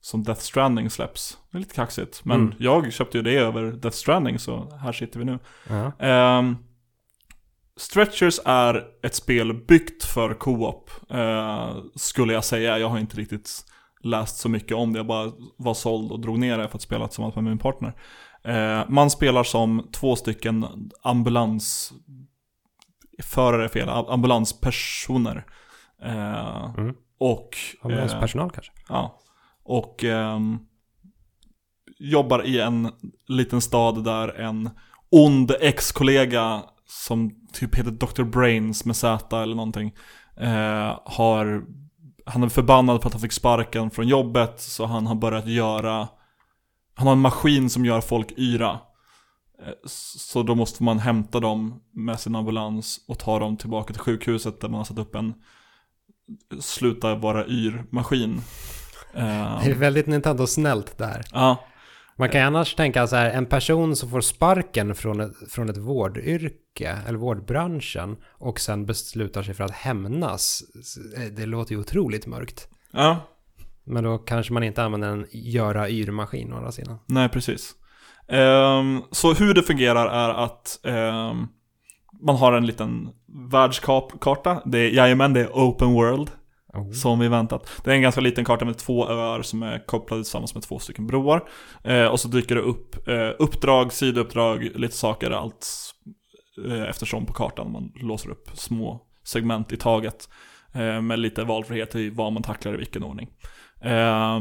[0.00, 1.38] som Death Stranding släpps.
[1.50, 2.54] Det är lite kaxigt, men Mm.
[2.58, 5.38] jag köpte ju det över Death Stranding så här sitter vi nu.
[5.68, 5.92] Ja.
[5.98, 6.56] Ehm,
[7.82, 12.78] Stretchers är ett spel byggt för co-op, eh, skulle jag säga.
[12.78, 13.64] Jag har inte riktigt
[14.02, 16.82] läst så mycket om det, jag bara var såld och drog ner det för att
[16.82, 17.94] spela tillsammans med min partner.
[18.44, 20.66] Eh, man spelar som två stycken
[21.02, 21.92] ambulans...
[23.22, 25.46] Förare är fel, am- ambulanspersoner.
[26.02, 26.94] Eh, Mm.
[27.18, 27.48] Och...
[27.80, 28.72] eh, Ambulanspersonal kanske?
[28.88, 29.20] Ja.
[29.64, 30.58] Och ehm,
[31.98, 32.88] jobbar i en
[33.28, 34.70] liten stad där en
[35.10, 38.22] ond ex-kollega som typ heter Dr.
[38.22, 39.94] Brains med Z eller någonting.
[40.36, 41.64] Eh, har,
[42.26, 46.08] han är förbannad för att han fick sparken från jobbet så han har börjat göra,
[46.94, 48.70] han har en maskin som gör folk yra.
[49.62, 54.02] Eh, Så då måste man hämta dem med sin ambulans och ta dem tillbaka till
[54.02, 55.34] sjukhuset där man har satt upp en
[56.60, 58.40] sluta vara yr-maskin.
[59.14, 61.22] Eh, Det är väldigt Nintendo-snällt där.
[61.32, 61.64] Ja,
[62.22, 65.70] Man kan ju annars tänka så här, en person som får sparken från ett, från
[65.70, 70.62] ett vårdyrke, eller vårdbranschen, och sen beslutar sig för att hämnas.
[71.36, 72.68] Det låter ju otroligt mörkt.
[72.92, 73.16] ja,
[73.84, 76.98] Men då kanske man inte använder en göra yr-maskin å andra sidan.
[77.06, 77.74] nej precis.
[78.28, 81.46] Ehm, så hur det fungerar är att ehm,
[82.22, 83.08] man har en liten
[83.50, 84.62] världskarta.
[84.64, 86.30] Det är, jajamän, det är open world.
[86.74, 86.90] Oh.
[86.90, 87.70] Som vi väntat.
[87.84, 90.78] Det är en ganska liten karta med två öar som är kopplade tillsammans med två
[90.78, 91.48] stycken broar.
[91.84, 95.66] Eh, och så dyker det upp eh, uppdrag, sidouppdrag, lite saker, allt
[96.66, 97.72] eh, eftersom på kartan.
[97.72, 100.28] Man låser upp små segment i taget.
[100.74, 103.28] Eh, med lite valfrihet i vad man tacklar i vilken ordning.
[103.80, 104.40] Eh,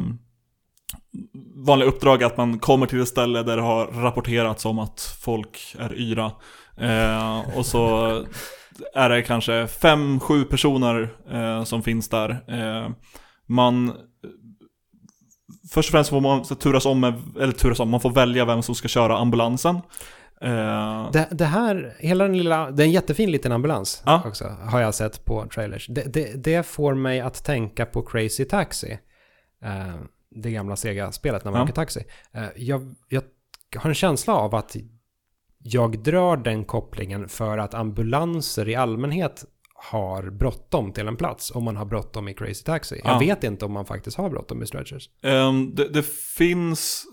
[1.56, 5.18] vanliga uppdrag är att man kommer till ett ställe där det har rapporterats om att
[5.22, 6.32] folk är yra.
[6.78, 8.26] Eh, och så
[8.96, 12.30] är det kanske fem, sju personer eh, som finns där.
[12.48, 12.90] Eh,
[13.46, 13.94] man
[15.72, 18.62] Först och främst får man turas om, med, eller turas om, man får välja vem
[18.62, 19.76] som ska köra ambulansen.
[20.42, 24.24] Eh, Det, det här, hela den lilla, det är en jättefin liten ambulans Ja.
[24.26, 25.88] också, har jag sett på trailers.
[25.90, 28.92] Det, det, det får mig att tänka på Crazy Taxi.
[29.64, 29.96] Eh,
[30.36, 31.64] det gamla Sega-spelet när man Ja.
[31.64, 32.04] åker taxi.
[32.34, 33.24] Eh, jag, jag
[33.78, 34.76] har en känsla av att
[35.64, 39.46] jag drar den kopplingen för att ambulanser i allmänhet
[39.92, 43.02] har bråttom till en plats om man har bråttom i Crazy Taxi.
[43.04, 43.20] Jag Ja.
[43.20, 45.10] vet inte om man faktiskt har bråttom i Stretchers.
[45.24, 46.06] Ehm, det, det
[46.38, 47.04] finns,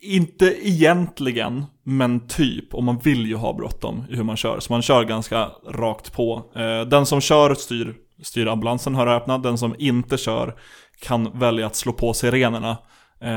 [0.00, 2.74] inte egentligen, men typ.
[2.74, 4.60] Och man vill ju ha bråttom i hur man kör.
[4.60, 6.52] Så man kör ganska rakt på.
[6.56, 9.38] Eh, den som kör styr, styr ambulansen, hör och häpna.
[9.38, 10.58] Den som inte kör
[11.00, 12.76] kan välja att slå på sirenerna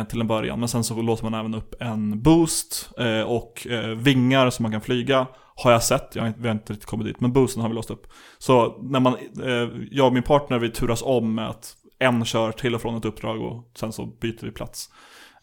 [0.09, 0.59] till en början.
[0.59, 4.71] Men sen så låter man även upp en boost eh, och eh, vingar som man
[4.71, 5.27] kan flyga.
[5.55, 7.19] Har jag sett, jag har inte, vi har inte riktigt kommit dit.
[7.19, 8.07] Men boosten har vi låst upp.
[8.38, 9.13] Så när man,
[9.43, 12.95] eh, jag och min partner vi turas om med att en kör till och från
[12.95, 14.89] ett uppdrag och sen så byter vi plats.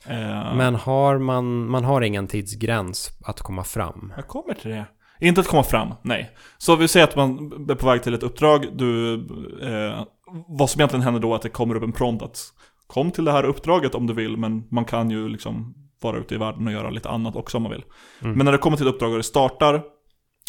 [0.06, 4.12] Eh, Men har man, man har ingen tidsgräns att komma fram.
[4.16, 4.86] Jag kommer till det.
[5.20, 6.30] Inte att komma fram, nej.
[6.58, 9.14] Så vi säger att man är på väg till ett uppdrag, du,
[9.62, 10.04] eh,
[10.48, 12.38] vad som egentligen händer då är att det kommer upp en prompt att
[12.86, 16.34] kom till det här uppdraget om du vill, men man kan ju liksom vara ute
[16.34, 17.84] i världen och göra lite annat också om man vill.
[18.22, 18.36] Mm.
[18.36, 19.82] Men när det kommer till ett uppdrag och det startar,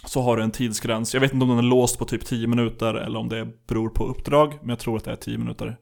[0.05, 1.13] så har du en tidsgräns.
[1.13, 3.89] Jag vet inte om den är låst på typ 10 minuter eller om det beror
[3.89, 5.77] på uppdrag, men jag tror att det är 10 minuter.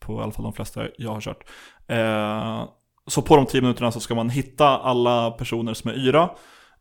[0.00, 1.44] På i alla fall de flesta jag har kört.
[1.88, 2.68] Eh,
[3.06, 6.22] så på de 10 minuterna så ska man hitta alla personer som är yra.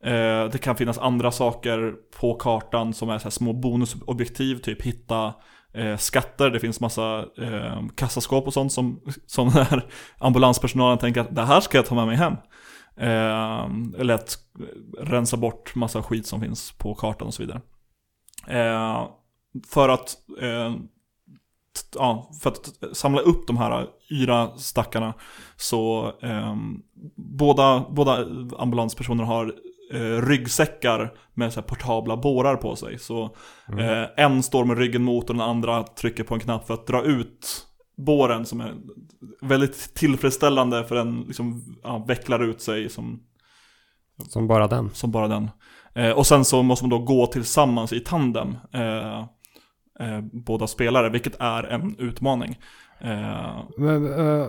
[0.03, 5.33] Eh, det kan finnas andra saker på kartan som är så små bonusobjektiv, typ hitta
[5.73, 9.85] eh, skatter, det finns massa eh, kassaskåp och sånt som, som när
[10.17, 12.33] ambulanspersonalen tänker att det här ska jag ta med mig hem.
[12.97, 14.37] Eh, eller att
[14.99, 17.61] rensa bort massa skit som finns på kartan och så vidare.
[18.47, 19.07] Eh,
[19.67, 20.75] för att eh,
[21.95, 25.13] ja, för att samla upp de här yra stackarna
[25.55, 26.55] så eh,
[27.15, 28.25] båda, båda
[28.57, 29.55] ambulanspersoner har
[29.93, 32.99] eh, ryggsäckar med så portabla bårar på sig.
[32.99, 33.23] Så
[33.79, 36.87] eh, en står med ryggen mot och den andra trycker på en knapp för att
[36.87, 37.67] dra ut
[37.97, 38.73] båren som är
[39.41, 43.19] väldigt tillfredsställande för den liksom, ja, vecklar ut sig som,
[44.27, 44.89] Som bara den.
[44.93, 45.49] som bara den.
[45.95, 49.19] Eh, och sen så måste man då gå tillsammans i tandem, eh,
[49.99, 52.59] eh, båda spelare, vilket är en utmaning.
[52.99, 54.47] Eh, Men, eh,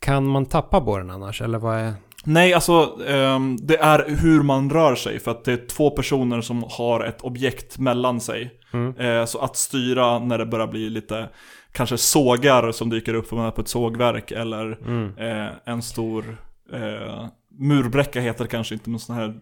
[0.00, 1.42] kan man tappa båren annars?
[1.42, 1.92] Eller vad är...
[2.26, 5.18] Nej, alltså ehm, det är hur man rör sig.
[5.20, 8.50] För att det är två personer som har ett objekt mellan sig.
[8.72, 8.96] Mm.
[8.96, 11.28] Eh, så att styra när det börjar bli lite,
[11.72, 14.30] kanske sågar som dyker upp om man är på ett sågverk.
[14.30, 15.18] Eller Mm.
[15.18, 16.36] eh, en stor
[16.72, 17.26] eh,
[17.58, 19.34] murbräcka heter det kanske inte, men sån här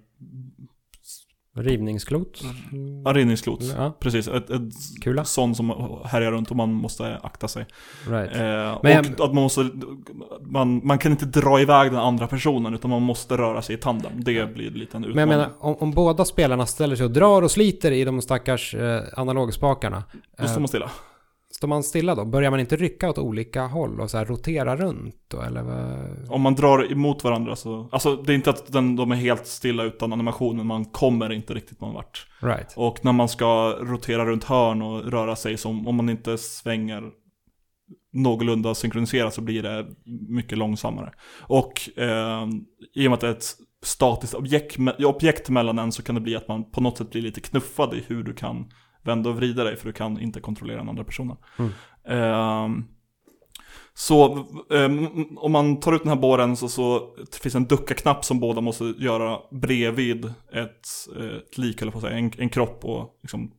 [1.57, 2.43] Rivningsklot?
[3.05, 3.63] arinningsklot.
[3.77, 4.63] Ja, Precis, ett, ett
[5.03, 5.25] kula.
[5.25, 5.71] sån som
[6.05, 7.67] härjar runt och man måste akta sig.
[8.09, 8.37] Right.
[8.37, 9.71] Eh, Men och jag- att man måste,
[10.41, 13.79] man, man kan inte dra iväg den andra personen utan man måste röra sig i
[13.79, 14.13] tandem.
[14.17, 15.19] Det blir lite en Men utmaning.
[15.21, 18.75] jag menar, om, om båda spelarna ställer sig och drar och sliter i de stackars
[18.75, 20.03] eh, analogspakarna.
[20.39, 20.91] Då står Eh, man stilla.
[21.65, 22.25] Står man stilla då?
[22.25, 25.41] Börjar man inte rycka åt olika håll och så här rotera runt då?
[25.41, 25.63] Eller?
[26.33, 29.47] Om man drar emot varandra så, alltså det är inte att den, de är helt
[29.47, 32.27] stilla utan animationen, man kommer inte riktigt någon vart.
[32.41, 32.73] Right.
[32.77, 37.03] Och när man ska rotera runt hörn och röra sig som, om man inte svänger
[38.13, 39.87] någorlunda synkroniserat så blir det
[40.29, 41.13] mycket långsammare.
[41.41, 42.49] Och eh,
[42.95, 46.21] i och med att det är ett statiskt objekt, objekt mellan en så kan det
[46.21, 48.71] bli att man på något sätt blir lite knuffad i hur du kan
[49.05, 51.37] vända och vrida dig för du kan inte kontrollera den andra personen.
[51.59, 51.71] Mm.
[52.05, 52.85] Eh,
[53.95, 54.37] så
[54.71, 54.91] eh,
[55.37, 58.85] om man tar ut den här båren så, så finns en ducka-knapp som båda måste
[58.85, 60.87] göra bredvid ett,
[61.19, 63.51] ett lik, eller på säga, en, en kropp och liksom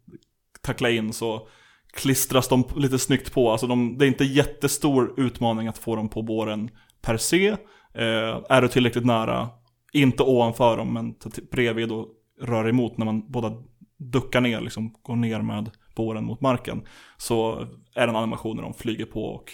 [0.62, 1.48] tackla in så
[1.94, 3.52] klistras de lite snyggt på.
[3.52, 6.70] Alltså de, det är inte jättestor utmaning att få dem på båren
[7.02, 7.48] per se.
[7.94, 9.50] Eh, är du tillräckligt nära,
[9.94, 11.16] inte ovanför dem, men
[11.52, 12.08] bredvid och
[12.42, 13.54] rör emot när man båda
[13.98, 16.84] duckar ner, liksom går ner med båren mot marken.
[17.18, 19.52] Så är den animationen de flyger på och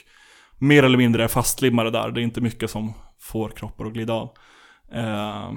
[0.57, 2.11] mer eller mindre är fastlimmade där.
[2.11, 4.29] Det är inte mycket som får kroppar att glida av.
[4.93, 5.51] Eh,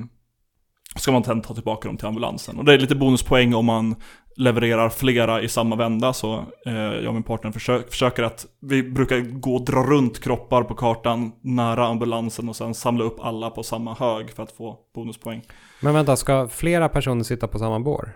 [0.97, 2.59] ska man sedan ta tillbaka dem till ambulansen.
[2.59, 3.95] Och det är lite bonuspoäng om man
[4.37, 6.13] levererar flera i samma vända.
[6.13, 10.21] Så eh, jag och min partner försöker, försöker att, vi brukar gå och dra runt
[10.21, 14.53] kroppar på kartan nära ambulansen och sen samla upp alla på samma hög för att
[14.53, 15.43] få bonuspoäng.
[15.81, 18.13] Men vänta, ska flera personer sitta på samma bår?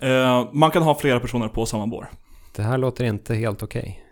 [0.00, 2.10] Eh, man kan ha flera personer på samma bår.
[2.56, 4.04] Det här låter inte helt okej.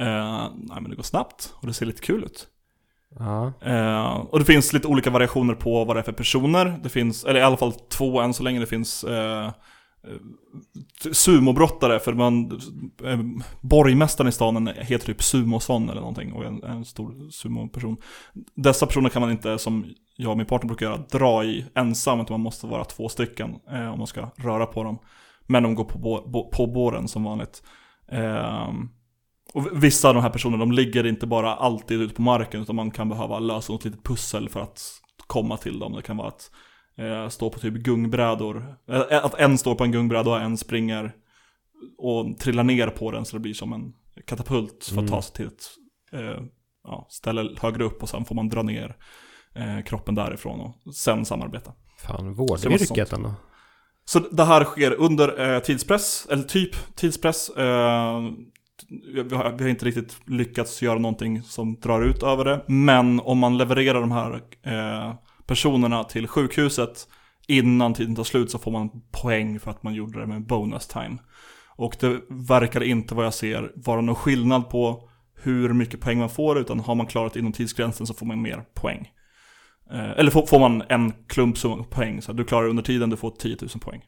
[0.00, 2.46] Eh, nej men det går snabbt och det ser lite kul ut.
[3.18, 3.52] Ja.
[3.62, 6.80] Eh, och det finns lite olika variationer på vad det är för personer.
[6.82, 8.60] Det finns, eller i alla fall två än så länge.
[8.60, 9.50] Det finns eh,
[10.08, 12.60] Eh, sumobrottare, för man,
[13.04, 13.18] eh,
[13.60, 17.96] borgmästaren i staden heter typ Sumoson eller någonting och är en, en stor sumoperson.
[18.54, 19.84] Dessa personer kan man inte, som
[20.16, 23.56] jag och min partner brukar göra, dra i ensam, utan man måste vara två stycken
[23.70, 24.98] eh, om man ska röra på dem.
[25.46, 27.62] Men de går på, bo, på båren som vanligt.
[28.08, 28.68] Eh,
[29.54, 32.76] och vissa av de här personerna, de ligger inte bara alltid ute på marken, utan
[32.76, 34.80] man kan behöva lösa något litet pussel för att
[35.26, 35.92] komma till dem.
[35.92, 36.50] Det kan vara att
[36.98, 41.12] eh, stå på typ gungbrädor, eh, att en står på en gungbräda och en springer
[41.98, 43.92] och trillar ner på den så det blir som en
[44.26, 45.10] katapult för att Mm.
[45.10, 45.64] ta sig till ett
[46.12, 46.42] eh,
[46.84, 48.96] ja, ställe högre upp och sen får man dra ner
[49.86, 51.72] kroppen därifrån och sen samarbeta.
[51.98, 53.34] Fan, vårdyrket ändå.
[54.04, 57.48] Så det här sker under eh, tidspress, eller typ tidspress.
[57.48, 58.20] Eh,
[59.24, 62.64] vi, har, vi har inte riktigt lyckats göra någonting som drar ut över det.
[62.68, 65.14] Men om man levererar de här eh,
[65.50, 67.08] personerna till sjukhuset
[67.46, 70.86] innan tiden tar slut så får man poäng för att man gjorde det med bonus
[70.86, 71.18] time.
[71.76, 75.08] Och det verkar inte vad jag ser vara någon skillnad på
[75.42, 78.64] hur mycket poäng man får, utan har man klarat inom tidsgränsen så får man mer
[78.74, 79.08] poäng.
[79.92, 81.56] Eh, eller får, får man en klump
[81.90, 84.02] poäng, så att du klarar under tiden, du får 10 000 poäng.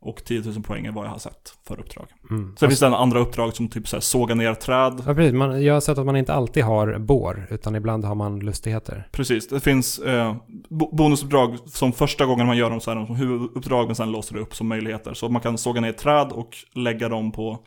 [0.00, 2.06] Och 10 000 poäng är vad jag har sett för uppdrag.
[2.30, 2.56] Mm.
[2.58, 5.02] Sen finns det andra uppdrag som typ så här, såga ner träd.
[5.06, 5.32] Ja, precis.
[5.32, 9.08] Man, jag har sett att man inte alltid har bår, utan ibland har man lustigheter.
[9.12, 10.36] Precis, det finns eh,
[10.68, 14.12] bo- bonusuppdrag som första gången man gör dem så är de som huvuduppdrag men sen
[14.12, 15.14] låser det upp som möjligheter.
[15.14, 17.58] Så man kan såga ner träd och lägga dem på,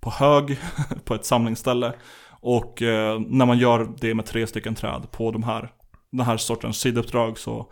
[0.00, 0.58] på hög
[1.04, 1.92] på ett samlingsställe.
[2.40, 5.70] Och eh, när man gör det med tre stycken träd på de här,
[6.12, 7.66] den här sortens sidouppdrag så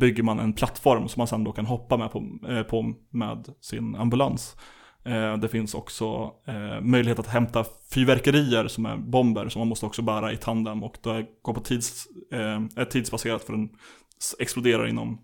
[0.00, 3.48] bygger man en plattform som man sen då kan hoppa med på, eh, på med
[3.60, 4.56] sin ambulans.
[5.04, 7.64] Eh, det finns också eh, möjlighet att hämta
[7.94, 11.60] fyrverkerier som är bomber som man måste också bära i tandem och det går på
[11.60, 13.68] tids, eh, är tidsbaserat för den
[14.38, 15.20] exploderar inom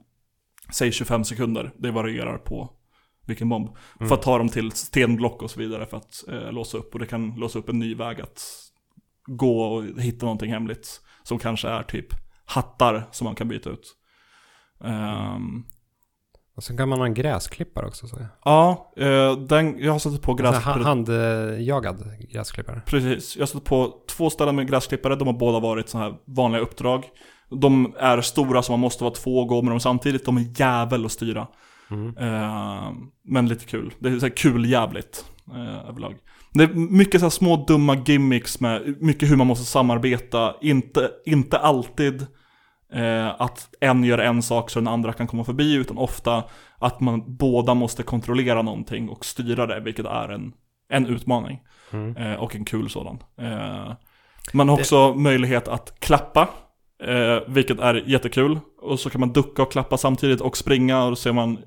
[0.73, 1.73] säg 25 sekunder.
[1.79, 2.71] Det varierar på
[3.27, 3.69] vilken bomb.
[3.69, 4.09] Mm.
[4.09, 7.01] För att ta dem till stenblock och så vidare för att eh, låsa upp och
[7.01, 8.43] det kan låsa upp en ny väg att
[9.27, 11.01] gå och hitta någonting hemligt.
[11.23, 12.07] Som kanske är typ
[12.45, 13.97] hattar som man kan byta ut.
[14.85, 15.65] Ehm,
[16.57, 18.07] Och sen kan man ha en gräsklippare också.
[18.07, 18.19] Så.
[18.45, 20.83] ja, eh, den, jag har satt på Så här gräsklippare.
[20.83, 22.83] handjagad gräsklippare.
[22.87, 26.19] Precis, jag har stött på två ställen med gräsklippare, de har båda varit sådana här
[26.27, 27.05] vanliga uppdrag.
[27.51, 30.61] De är stora så man måste vara två och gå med dem samtidigt, de är
[30.61, 31.47] jävel att styra.
[31.91, 32.17] Mm.
[32.17, 32.93] Eh,
[33.25, 36.15] men lite kul, det är så här kul jävligt eh, överlag.
[36.55, 41.11] Det är mycket så här små dumma gimmicks med mycket hur man måste samarbeta, inte,
[41.27, 42.27] inte alltid
[42.97, 46.45] eh, att en gör en sak så den andra kan komma förbi, utan ofta
[46.79, 50.53] att man båda måste kontrollera någonting och styra det, vilket är en,
[50.93, 51.61] en utmaning.
[51.93, 52.17] Mm.
[52.17, 53.19] Eh, och en kul sådan.
[53.41, 53.93] Eh,
[54.53, 56.49] man har också möjlighet att klappa,
[57.05, 58.59] eh, vilket är jättekul.
[58.83, 61.59] Och så kan man ducka och klappa samtidigt och springa och då ser man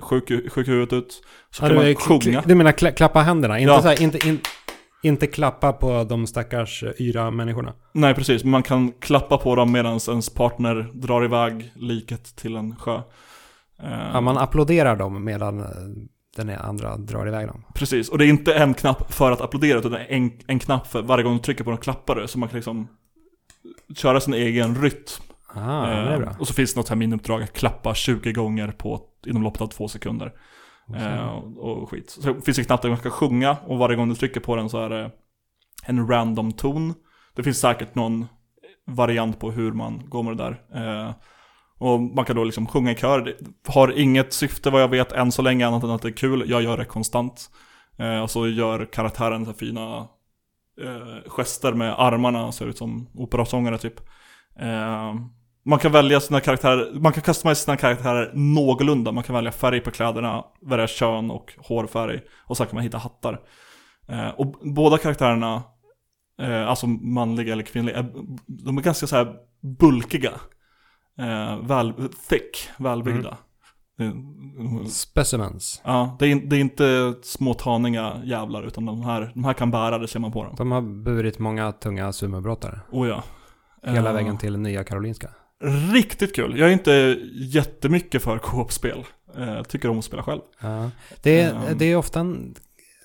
[0.00, 1.22] sjuk, sjuk huvudet ut.
[1.50, 2.42] Så Ja, kan du, man sjunga.
[2.46, 3.58] du menar kla- klappa händerna?
[3.58, 3.82] Inte, Ja.
[3.82, 4.40] så här, inte, in,
[5.02, 7.72] inte klappa på de stackars eh, yra människorna?
[7.92, 12.76] Nej precis, man kan klappa på dem medan ens partner drar iväg liket till en
[12.76, 12.94] sjö.
[13.82, 15.66] Eh, Ja, man applåderar dem medan eh,
[16.36, 17.64] den andra drar iväg dem.
[17.74, 21.02] Precis, och det är inte en knapp för att applådera utan en, en knapp för
[21.02, 22.28] varje gång du trycker på den klappar du.
[22.28, 22.88] Så man kan liksom
[23.96, 25.22] köra sin egen rytm.
[25.54, 26.36] Ah, men det är Eh, bra.
[26.38, 29.66] och så finns det något här miniuppdrag att klappa 20 gånger på, inom loppet av
[29.66, 30.32] två sekunder.
[30.96, 32.10] Eh, och, och skit.
[32.10, 34.56] Så det finns en knapp där man ska sjunga och varje gång du trycker på
[34.56, 35.10] den så är det
[35.84, 36.94] en random ton.
[37.34, 38.26] Det finns säkert någon
[38.86, 40.60] variant på hur man går med det där.
[40.74, 41.14] Eh,
[41.78, 43.20] och man kan då liksom sjunga i kör.
[43.20, 46.12] Det har inget syfte vad jag vet än så länge annat än att det är
[46.12, 46.50] kul.
[46.50, 47.50] Jag gör det konstant.
[47.98, 49.96] Eh, och så gör karaktären så här fina
[50.82, 54.00] eh, gester med armarna, ser ut som operasångare typ.
[54.58, 55.14] Eh,
[55.64, 59.12] man kan välja sina karaktärer, man kan customize sina karaktärer någorlunda.
[59.12, 62.20] Man kan välja färg på kläderna, välja kön och hårfärg.
[62.46, 63.40] Och så kan man hitta hattar.
[64.08, 65.62] Eh, och båda karaktärerna,
[66.42, 68.12] eh, alltså manliga eller kvinnliga, är,
[68.46, 69.34] de är ganska så här
[69.80, 70.32] bulkiga.
[71.18, 71.92] Eh, väl,
[72.28, 73.36] thick, välbyggda.
[73.98, 74.12] Det-
[74.90, 75.82] Specimens.
[75.84, 79.70] Ja, det är, det är inte små taniga jävlar, utan de här, de här kan
[79.70, 80.54] bära, det ser man på dem.
[80.58, 82.80] De har burit många tunga sumobrottare.
[82.90, 83.22] Oh ja.
[83.86, 85.28] Hela Eh, vägen till Nya Karolinska.
[85.92, 86.58] Riktigt kul.
[86.58, 89.04] Jag är inte jättemycket för co-op-spel.
[89.38, 90.40] Eh, tycker om att spela själv.
[90.60, 90.90] Ja.
[91.22, 91.78] Det, är, Ehm.
[91.78, 92.54] det är ofta en,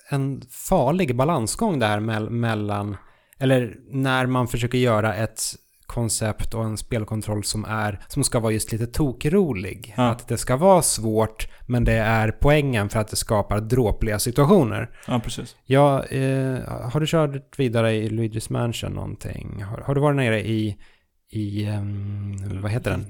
[0.08, 2.96] en farlig balansgång där mell- mellan,
[3.38, 5.40] eller när man försöker göra ett
[5.86, 9.94] koncept och en spelkontroll som är, som ska vara just lite tokrolig.
[9.96, 10.08] Ja.
[10.08, 14.90] Att det ska vara svårt, men det är poängen för att det skapar dråpliga situationer.
[15.06, 15.56] Ja, precis.
[15.64, 16.58] Ja, eh,
[16.92, 19.62] har du kört vidare i Luigi's Mansion någonting?
[19.62, 20.76] Har, har du varit nere i,
[21.30, 23.06] i ehm, vad heter den?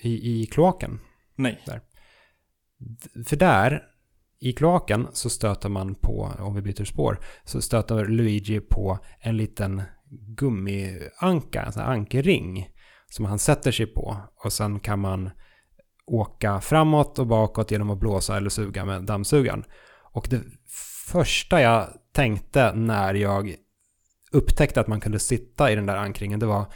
[0.00, 1.00] I, I kloaken?
[1.36, 1.60] Nej.
[3.26, 3.82] För där,
[4.40, 9.36] i kloaken, så stöter man på, om vi byter spår, så stöter Luigi på en
[9.36, 12.68] liten gummianka, en sån här ankerring,
[13.10, 14.16] som han sätter sig på.
[14.44, 15.30] Och sen kan man
[16.06, 19.64] åka framåt och bakåt genom att blåsa eller suga med dammsugaren.
[20.12, 20.42] Och det
[21.06, 23.54] första jag tänkte när jag
[24.32, 26.66] upptäckte att man kunde sitta i den där ankringen, det var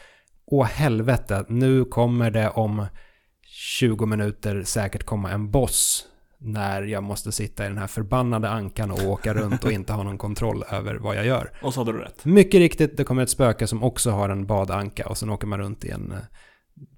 [0.47, 2.87] Åh helvete, nu kommer det om
[3.47, 6.07] 20 minuter säkert komma en boss
[6.39, 10.03] när jag måste sitta i den här förbannade ankan och åka runt och inte ha
[10.03, 11.51] någon kontroll över vad jag gör.
[11.63, 12.25] Och så hade du rätt.
[12.25, 15.59] Mycket riktigt, det kommer ett spöke som också har en badanka och sen åker man
[15.59, 16.19] runt i en eh,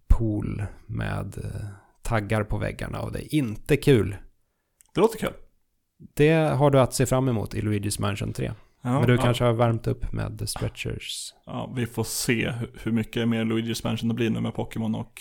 [0.08, 1.66] pool med eh,
[2.02, 4.16] taggar på väggarna och det är inte kul.
[4.94, 5.32] Det låter kul.
[6.14, 8.52] Det har du att se fram emot i Luigi's Mansion 3.
[8.82, 9.22] Ja, Men du ja.
[9.22, 11.34] kanske har värmt upp med The Stretchers.
[11.46, 12.52] Ja, vi får se
[12.82, 15.20] hur- mycket mer Luigi's Mansion det blir nu med Pokémon och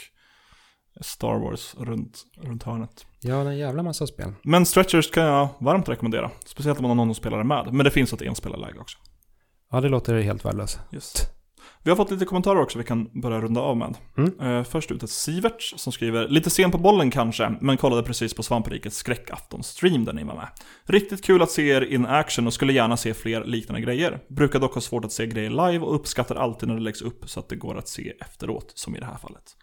[1.01, 3.05] Star Wars runt, runt hörnet.
[3.19, 4.33] Ja, det är en jävla massa spel.
[4.43, 6.31] Men Stretchers kan jag varmt rekommendera.
[6.45, 7.73] Speciellt om man har någon som spelar med.
[7.73, 8.97] Men det finns ett enspelarläge också.
[9.71, 10.79] Ja, det låter helt värdelöst.
[10.91, 11.31] Just.
[11.83, 13.95] Vi har fått lite kommentarer också vi kan börja runda av med.
[14.17, 14.39] Mm.
[14.39, 18.33] Eh, först ut ett Siverts som skriver Lite sen på bollen kanske, men kollade precis
[18.33, 20.47] på Svamprikets skräckafton-stream där ni var med.
[20.85, 24.19] Riktigt kul att se er in action och skulle gärna se fler liknande grejer.
[24.29, 27.29] Brukar dock ha svårt att se grejer live och uppskattar alltid när det läggs upp
[27.29, 29.57] så att det går att se efteråt, som i det här fallet.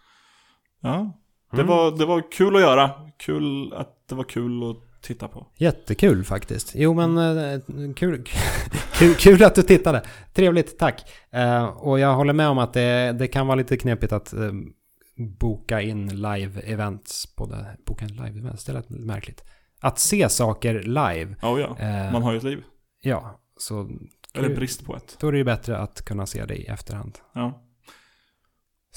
[0.81, 1.13] Ja,
[1.51, 1.67] det, Mm.
[1.67, 2.91] var, det var kul att göra.
[3.19, 5.47] Kul att det var kul att titta på.
[5.57, 6.71] Jättekul faktiskt.
[6.75, 7.59] Jo men eh,
[7.95, 8.23] kul,
[8.99, 10.01] kul, kul att du tittade.
[10.33, 11.03] Trevligt, tack.
[11.31, 14.51] Eh, och jag håller med om att det, det kan vara lite knepigt att eh,
[15.39, 17.27] boka in live-events.
[17.85, 19.43] Boka in live-events, det lät märkligt.
[19.81, 21.35] Att se saker live.
[21.41, 21.77] Ja, ja.
[22.11, 22.63] Man har ju ett liv.
[23.01, 23.89] Ja, så
[24.33, 25.17] Eller brist på ett.
[25.19, 27.17] då är det ju bättre att kunna se det i efterhand.
[27.33, 27.61] Ja.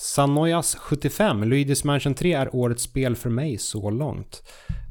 [0.01, 4.43] Sanoyas 75, Luigi's Mansion 3 är årets spel för mig så långt.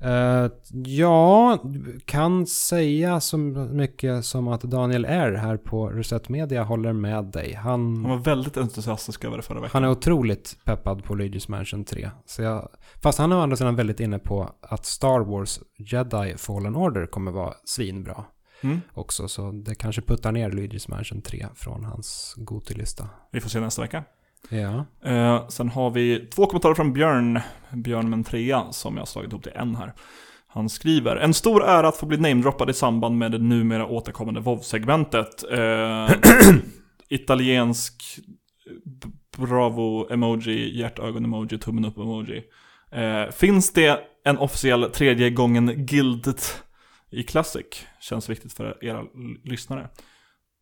[0.04, 0.52] Eh,
[0.86, 1.60] ja,
[2.06, 7.54] kan säga så mycket som att Daniel R här på Reset Media håller med dig.
[7.54, 9.70] Han Han, var väldigt entusiastisk över det förra veckan.
[9.74, 12.10] han är otroligt peppad på Luigi's Mansion 3.
[12.26, 12.70] Så jag,
[13.04, 17.06] fast han är å andra sidan väldigt inne på att Star Wars Jedi Fallen Order
[17.06, 18.24] kommer vara svinbra
[18.64, 18.82] Mm.
[18.94, 19.28] också.
[19.28, 23.10] Så det kanske puttar ner Luigi's Mansion 3 från hans Gotilista.
[23.32, 24.04] Vi får se nästa vecka.
[24.50, 24.86] Ja.
[25.04, 27.40] Eh, sen har vi två kommentarer från Björn,
[27.72, 29.94] Björn med en trea, som jag har slagit ihop till en här.
[30.48, 34.40] Han skriver, en stor ära att få bli namedroppad i samband med det numera återkommande
[34.40, 35.44] WoW-segmentet.
[35.52, 36.12] Eh,
[37.10, 38.20] italiensk
[39.38, 42.44] bravo-emoji, hjärtögon-emoji, tummen upp-emoji.
[42.92, 46.64] Eh, finns det en officiell tredje gången Gildet
[47.10, 47.66] i Classic?
[48.00, 49.04] Känns viktigt för era
[49.44, 49.90] lyssnare.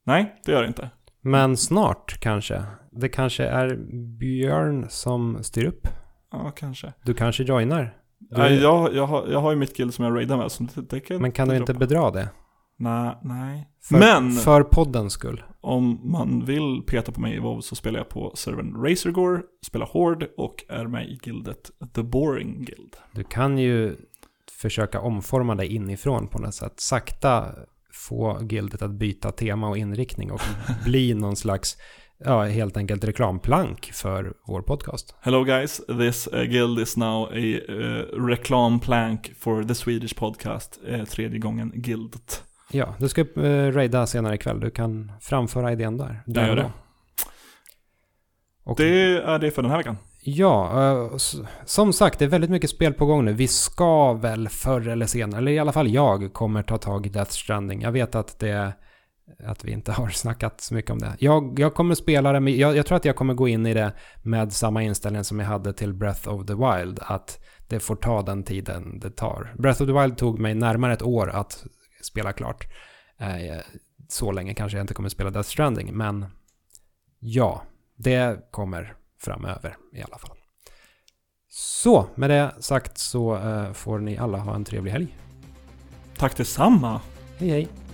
[0.05, 0.89] Nej, det gör det inte.
[1.25, 2.63] Men snart kanske.
[2.91, 3.75] Det kanske är
[4.19, 5.87] Björn som styr upp.
[6.31, 6.93] Ja, kanske.
[7.03, 7.97] Du kanske joinar.
[8.19, 10.63] Du, Nej, jag, jag, har, jag har ju mitt guild som jag raidar med, så
[10.63, 11.85] det, det kan men kan du inte droppa.
[11.87, 12.29] bedra det?
[12.77, 13.69] Nej, nej.
[13.83, 15.43] För, Men För poddens skull.
[15.61, 19.85] om man vill peta på mig i WoW så spelar jag på servern Razorgore, spelar
[19.85, 22.95] Horde och är med i gildet The Boring Guild.
[23.11, 23.95] Du kan ju
[24.61, 26.79] försöka omforma dig inifrån på något sätt.
[26.79, 27.45] Sakta
[27.95, 30.41] få gildet att byta tema och inriktning och
[30.85, 31.77] bli någon slags,
[32.17, 35.15] ja, helt enkelt reklamplank för vår podcast.
[35.21, 40.79] Hello guys, this uh, guild is now a uh, reclam plank for the Swedish podcast,
[40.91, 42.43] uh, tredje gången gildet.
[42.71, 44.59] Ja, du ska uh, raida senare ikväll.
[44.59, 46.23] Du kan framföra idén där.
[46.25, 46.71] Jag där gör och det.
[48.63, 49.97] Och Det är det för den här veckan.
[50.27, 51.17] Ja, eh,
[51.65, 53.33] som sagt, det är väldigt mycket spel på gång nu.
[53.33, 57.09] Vi ska väl förr eller senare, eller i alla fall jag, kommer ta tag i
[57.09, 57.81] Death Stranding.
[57.81, 58.73] Jag vet att det
[59.43, 61.15] att vi inte har snackat så mycket om det.
[61.19, 63.73] Jag, jag kommer spela det, men jag, jag tror att jag kommer gå in i
[63.73, 66.99] det med samma inställning som jag hade till Breath of the Wild.
[67.01, 69.53] Att det får ta den tiden det tar.
[69.57, 71.65] Breath of the Wild tog mig närmare ett år att
[72.01, 72.67] spela klart.
[73.17, 73.61] Eh,
[74.07, 76.25] så länge kanske jag inte kommer spela Death Stranding, men
[77.19, 77.63] ja,
[77.95, 78.95] det kommer
[79.25, 80.37] framöver i alla fall.
[81.49, 85.17] Så, med det sagt så eh, får ni alla ha en trevlig helg.
[86.17, 87.01] Tack detsamma!
[87.37, 87.84] Hej hej!